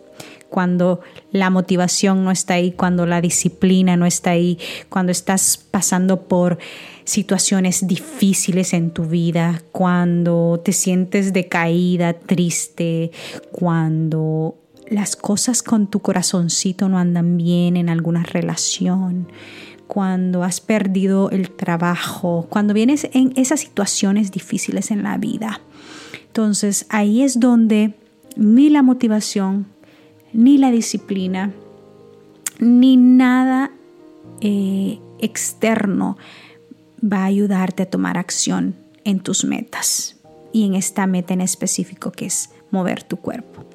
cuando 0.49 1.01
la 1.31 1.51
motivación 1.51 2.23
no 2.23 2.31
está 2.31 2.55
ahí, 2.55 2.71
cuando 2.71 3.05
la 3.05 3.21
disciplina 3.21 3.95
no 3.95 4.07
está 4.07 4.31
ahí, 4.31 4.57
cuando 4.89 5.12
estás 5.12 5.57
pasando 5.57 6.23
por 6.23 6.57
situaciones 7.03 7.85
difíciles 7.88 8.73
en 8.73 8.91
tu 8.91 9.05
vida, 9.05 9.62
cuando 9.71 10.59
te 10.63 10.73
sientes 10.73 11.33
decaída, 11.33 12.13
triste, 12.13 13.12
cuando 13.51 14.55
las 14.89 15.15
cosas 15.15 15.62
con 15.62 15.88
tu 15.88 15.99
corazoncito 15.99 16.89
no 16.89 16.97
andan 16.97 17.38
bien 17.38 17.78
en 17.78 17.89
alguna 17.89 18.23
relación, 18.23 19.28
cuando 19.88 20.43
has 20.43 20.62
perdido 20.62 21.30
el 21.32 21.52
trabajo, 21.52 22.47
cuando 22.49 22.73
vienes 22.73 23.08
en 23.13 23.34
esas 23.36 23.62
situaciones 23.62 24.32
difíciles 24.32 24.91
en 24.91 25.04
la 25.04 25.17
vida. 25.17 25.62
Entonces 26.28 26.86
ahí 26.89 27.21
es 27.23 27.39
donde 27.39 27.95
ni 28.36 28.69
la 28.69 28.84
motivación, 28.84 29.67
ni 30.34 30.58
la 30.58 30.71
disciplina, 30.71 31.52
ni 32.60 32.97
nada 32.97 33.71
eh, 34.41 34.99
externo 35.19 36.17
va 37.02 37.23
a 37.23 37.25
ayudarte 37.25 37.84
a 37.84 37.89
tomar 37.89 38.17
acción 38.17 38.75
en 39.06 39.19
tus 39.19 39.43
metas 39.43 40.17
y 40.52 40.65
en 40.65 40.75
esta 40.75 41.08
meta 41.08 41.34
en 41.34 41.41
específico 41.41 42.12
que 42.12 42.25
es 42.25 42.52
mover 42.71 43.04
tu 43.04 43.17
cuerpo. 43.17 43.68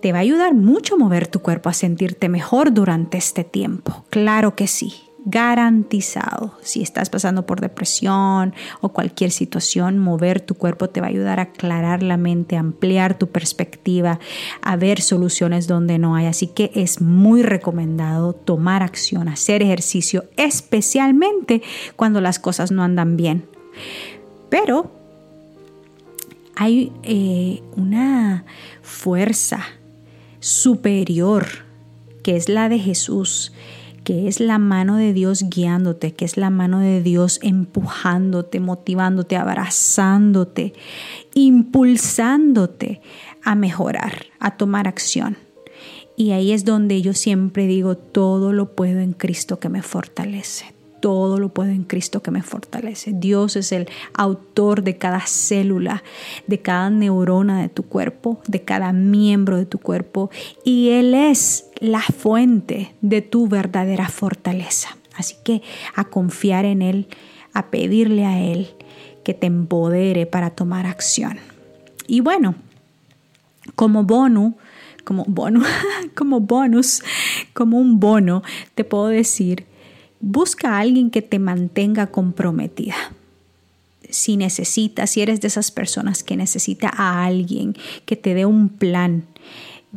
Te 0.00 0.12
va 0.12 0.18
a 0.18 0.22
ayudar 0.22 0.54
mucho 0.54 0.98
mover 0.98 1.26
tu 1.26 1.40
cuerpo 1.40 1.68
a 1.68 1.72
sentirte 1.72 2.28
mejor 2.28 2.72
durante 2.72 3.18
este 3.18 3.44
tiempo, 3.44 4.04
claro 4.10 4.54
que 4.54 4.66
sí, 4.66 4.94
garantizado. 5.26 6.54
Si 6.62 6.82
estás 6.82 7.10
pasando 7.10 7.46
por 7.46 7.60
depresión 7.60 8.54
o 8.80 8.90
cualquier 8.90 9.32
situación, 9.32 9.98
mover 9.98 10.40
tu 10.40 10.54
cuerpo 10.54 10.88
te 10.88 11.00
va 11.00 11.08
a 11.08 11.10
ayudar 11.10 11.40
a 11.40 11.44
aclarar 11.44 12.04
la 12.04 12.16
mente, 12.16 12.56
a 12.56 12.60
ampliar 12.60 13.18
tu 13.18 13.26
perspectiva, 13.26 14.20
a 14.62 14.76
ver 14.76 15.00
soluciones 15.00 15.66
donde 15.66 15.98
no 15.98 16.14
hay. 16.14 16.26
Así 16.26 16.46
que 16.46 16.70
es 16.76 17.00
muy 17.00 17.42
recomendado 17.42 18.34
tomar 18.34 18.84
acción, 18.84 19.28
hacer 19.28 19.62
ejercicio, 19.62 20.26
especialmente 20.36 21.60
cuando 21.96 22.20
las 22.20 22.38
cosas 22.38 22.70
no 22.70 22.84
andan 22.84 23.16
bien. 23.16 23.48
Pero 24.48 24.92
hay 26.54 26.92
eh, 27.02 27.64
una 27.76 28.44
fuerza 28.80 29.64
superior 30.46 31.44
que 32.22 32.36
es 32.36 32.48
la 32.48 32.68
de 32.68 32.78
Jesús 32.78 33.52
que 34.04 34.28
es 34.28 34.38
la 34.38 34.58
mano 34.58 34.94
de 34.94 35.12
Dios 35.12 35.46
guiándote, 35.50 36.14
que 36.14 36.24
es 36.24 36.36
la 36.36 36.48
mano 36.48 36.78
de 36.78 37.02
Dios 37.02 37.40
empujándote, 37.42 38.60
motivándote, 38.60 39.36
abrazándote, 39.36 40.74
impulsándote 41.34 43.00
a 43.42 43.56
mejorar, 43.56 44.26
a 44.38 44.56
tomar 44.56 44.86
acción. 44.86 45.36
Y 46.16 46.30
ahí 46.30 46.52
es 46.52 46.64
donde 46.64 47.02
yo 47.02 47.14
siempre 47.14 47.66
digo, 47.66 47.96
todo 47.96 48.52
lo 48.52 48.76
puedo 48.76 49.00
en 49.00 49.12
Cristo 49.12 49.58
que 49.58 49.68
me 49.68 49.82
fortalece 49.82 50.75
todo 51.06 51.38
lo 51.38 51.50
puedo 51.50 51.70
en 51.70 51.84
Cristo 51.84 52.20
que 52.20 52.32
me 52.32 52.42
fortalece. 52.42 53.12
Dios 53.14 53.54
es 53.54 53.70
el 53.70 53.88
autor 54.14 54.82
de 54.82 54.98
cada 54.98 55.20
célula, 55.20 56.02
de 56.48 56.58
cada 56.58 56.90
neurona 56.90 57.62
de 57.62 57.68
tu 57.68 57.84
cuerpo, 57.84 58.40
de 58.48 58.62
cada 58.62 58.92
miembro 58.92 59.56
de 59.56 59.66
tu 59.66 59.78
cuerpo 59.78 60.30
y 60.64 60.88
Él 60.88 61.14
es 61.14 61.70
la 61.78 62.00
fuente 62.00 62.92
de 63.02 63.22
tu 63.22 63.46
verdadera 63.46 64.08
fortaleza. 64.08 64.96
Así 65.14 65.36
que 65.44 65.62
a 65.94 66.06
confiar 66.06 66.64
en 66.64 66.82
Él, 66.82 67.06
a 67.52 67.70
pedirle 67.70 68.26
a 68.26 68.40
Él 68.40 68.74
que 69.22 69.32
te 69.32 69.46
empodere 69.46 70.26
para 70.26 70.50
tomar 70.50 70.86
acción. 70.86 71.38
Y 72.08 72.18
bueno, 72.18 72.56
como 73.76 74.02
bono, 74.02 74.56
como 75.04 75.24
bono, 75.28 75.62
como 76.16 76.40
bonus, 76.40 77.04
como 77.52 77.78
un 77.78 78.00
bono, 78.00 78.42
te 78.74 78.82
puedo 78.82 79.06
decir 79.06 79.66
Busca 80.20 80.70
a 80.70 80.80
alguien 80.80 81.10
que 81.10 81.22
te 81.22 81.38
mantenga 81.38 82.08
comprometida. 82.08 82.96
Si 84.08 84.36
necesitas, 84.36 85.10
si 85.10 85.20
eres 85.20 85.40
de 85.40 85.48
esas 85.48 85.70
personas 85.70 86.22
que 86.22 86.36
necesita 86.36 86.90
a 86.94 87.24
alguien 87.24 87.76
que 88.04 88.16
te 88.16 88.34
dé 88.34 88.46
un 88.46 88.68
plan, 88.68 89.24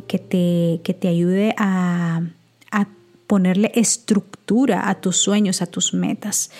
que 0.06 0.18
te, 0.18 0.80
que 0.82 0.94
te 0.94 1.08
ayude 1.08 1.54
a, 1.56 2.22
a 2.70 2.86
ponerle 3.26 3.70
estructura 3.74 4.88
a 4.88 4.96
tus 4.96 5.16
sueños, 5.16 5.62
a 5.62 5.66
tus 5.66 5.94
metas, 5.94 6.50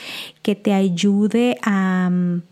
que 0.43 0.55
te 0.55 0.73
ayude 0.73 1.59
a 1.63 2.09
mm, 2.11 2.43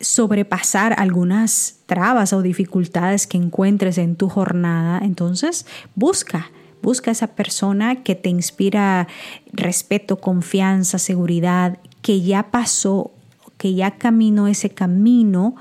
sobrepasar 0.00 0.94
algunas 0.98 1.76
trabas 1.86 2.32
o 2.32 2.42
dificultades 2.42 3.26
que 3.26 3.36
encuentres 3.36 3.98
en 3.98 4.16
tu 4.16 4.28
jornada, 4.28 5.00
entonces 5.04 5.66
busca 5.94 6.50
Busca 6.82 7.10
esa 7.10 7.28
persona 7.28 8.02
que 8.02 8.14
te 8.14 8.28
inspira 8.28 9.08
respeto, 9.52 10.16
confianza, 10.18 10.98
seguridad, 10.98 11.78
que 12.02 12.22
ya 12.22 12.50
pasó, 12.50 13.10
que 13.56 13.74
ya 13.74 13.92
caminó 13.92 14.48
ese 14.48 14.70
camino 14.70 15.56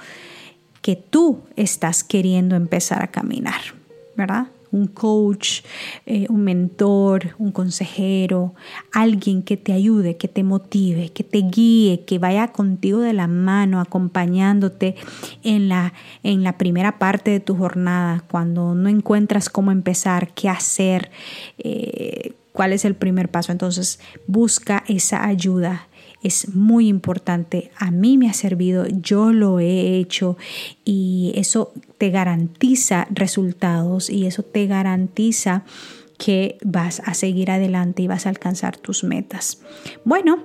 que 0.81 0.95
tú 0.95 1.41
estás 1.55 2.03
queriendo 2.03 2.55
empezar 2.55 3.03
a 3.03 3.07
caminar, 3.07 3.59
¿verdad? 4.15 4.47
Un 4.71 4.87
coach, 4.87 5.61
eh, 6.05 6.25
un 6.29 6.43
mentor, 6.43 7.35
un 7.37 7.51
consejero, 7.51 8.53
alguien 8.91 9.43
que 9.43 9.57
te 9.57 9.73
ayude, 9.73 10.17
que 10.17 10.27
te 10.27 10.43
motive, 10.43 11.09
que 11.09 11.23
te 11.23 11.39
guíe, 11.39 12.03
que 12.05 12.19
vaya 12.19 12.49
contigo 12.49 12.99
de 12.99 13.13
la 13.13 13.27
mano, 13.27 13.79
acompañándote 13.79 14.95
en 15.43 15.69
la, 15.69 15.93
en 16.23 16.43
la 16.43 16.57
primera 16.57 16.99
parte 16.99 17.31
de 17.31 17.39
tu 17.39 17.55
jornada, 17.55 18.23
cuando 18.29 18.75
no 18.75 18.89
encuentras 18.89 19.49
cómo 19.49 19.71
empezar, 19.71 20.33
qué 20.33 20.49
hacer, 20.49 21.11
eh, 21.57 22.33
cuál 22.51 22.73
es 22.73 22.85
el 22.85 22.95
primer 22.95 23.29
paso. 23.29 23.51
Entonces 23.51 23.99
busca 24.27 24.83
esa 24.87 25.25
ayuda 25.25 25.87
es 26.23 26.55
muy 26.55 26.87
importante. 26.87 27.71
A 27.77 27.91
mí 27.91 28.17
me 28.17 28.29
ha 28.29 28.33
servido, 28.33 28.85
yo 28.87 29.31
lo 29.31 29.59
he 29.59 29.97
hecho 29.97 30.37
y 30.85 31.31
eso 31.35 31.73
te 31.97 32.09
garantiza 32.09 33.07
resultados 33.11 34.09
y 34.09 34.25
eso 34.25 34.43
te 34.43 34.67
garantiza 34.67 35.63
que 36.17 36.57
vas 36.63 37.01
a 37.05 37.13
seguir 37.13 37.51
adelante 37.51 38.01
y 38.01 38.07
vas 38.07 38.25
a 38.25 38.29
alcanzar 38.29 38.77
tus 38.77 39.03
metas. 39.03 39.59
Bueno, 40.03 40.39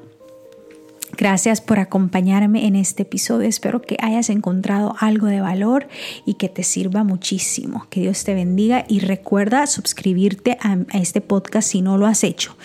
Gracias 1.16 1.60
por 1.60 1.78
acompañarme 1.78 2.66
en 2.66 2.74
este 2.74 3.02
episodio. 3.02 3.46
Espero 3.46 3.82
que 3.82 3.98
hayas 4.00 4.30
encontrado 4.30 4.94
algo 4.98 5.26
de 5.26 5.42
valor 5.42 5.86
y 6.24 6.34
que 6.34 6.48
te 6.48 6.62
sirva 6.62 7.04
muchísimo. 7.04 7.86
Que 7.90 8.00
Dios 8.00 8.24
te 8.24 8.32
bendiga 8.32 8.86
y 8.88 9.00
recuerda 9.00 9.66
suscribirte 9.66 10.56
a, 10.62 10.78
este 10.94 11.20
podcast 11.20 11.68
si 11.68 11.82
no 11.82 11.98
lo 11.98 12.06
has 12.06 12.24
hecho. 12.24 12.56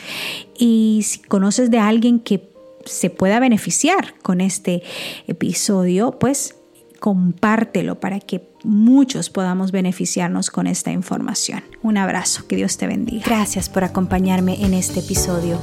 Y 0.58 1.02
si 1.04 1.20
conoces 1.20 1.70
de 1.72 1.80
alguien 1.80 2.22
que 2.22 2.40
se 2.88 3.10
pueda 3.10 3.40
beneficiar 3.40 4.16
con 4.22 4.42
este 4.42 4.84
episodio, 5.28 6.12
pues 6.20 6.56
compártelo 7.00 8.00
para 8.00 8.20
que 8.20 8.50
muchos 8.64 9.30
podamos 9.30 9.72
beneficiarnos 9.72 10.50
con 10.50 10.68
esta 10.68 10.92
información. 10.92 11.64
Un 11.84 11.98
abrazo, 11.98 12.48
que 12.48 12.56
Dios 12.56 12.78
te 12.78 12.88
bendiga. 12.88 13.24
Gracias 13.26 13.70
por 13.70 13.84
acompañarme 13.84 14.64
en 14.66 14.74
este 14.74 15.00
episodio. 15.00 15.60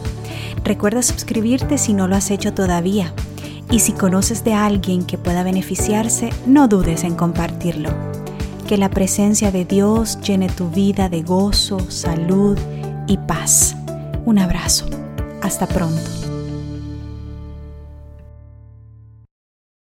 Recuerda 0.64 1.02
suscribirte 1.02 1.78
si 1.78 1.92
no 1.92 2.08
lo 2.08 2.16
has 2.16 2.30
hecho 2.30 2.54
todavía. 2.54 3.12
Y 3.70 3.80
si 3.80 3.92
conoces 3.92 4.44
de 4.44 4.54
alguien 4.54 5.04
que 5.04 5.18
pueda 5.18 5.42
beneficiarse, 5.42 6.30
no 6.46 6.68
dudes 6.68 7.02
en 7.02 7.14
compartirlo. 7.14 7.90
Que 8.68 8.76
la 8.78 8.90
presencia 8.90 9.50
de 9.50 9.64
Dios 9.64 10.20
llene 10.20 10.48
tu 10.48 10.70
vida 10.70 11.08
de 11.08 11.22
gozo, 11.22 11.78
salud 11.90 12.58
y 13.06 13.16
paz. 13.18 13.76
Un 14.24 14.38
abrazo. 14.38 14.86
Hasta 15.42 15.66
pronto. 15.66 16.33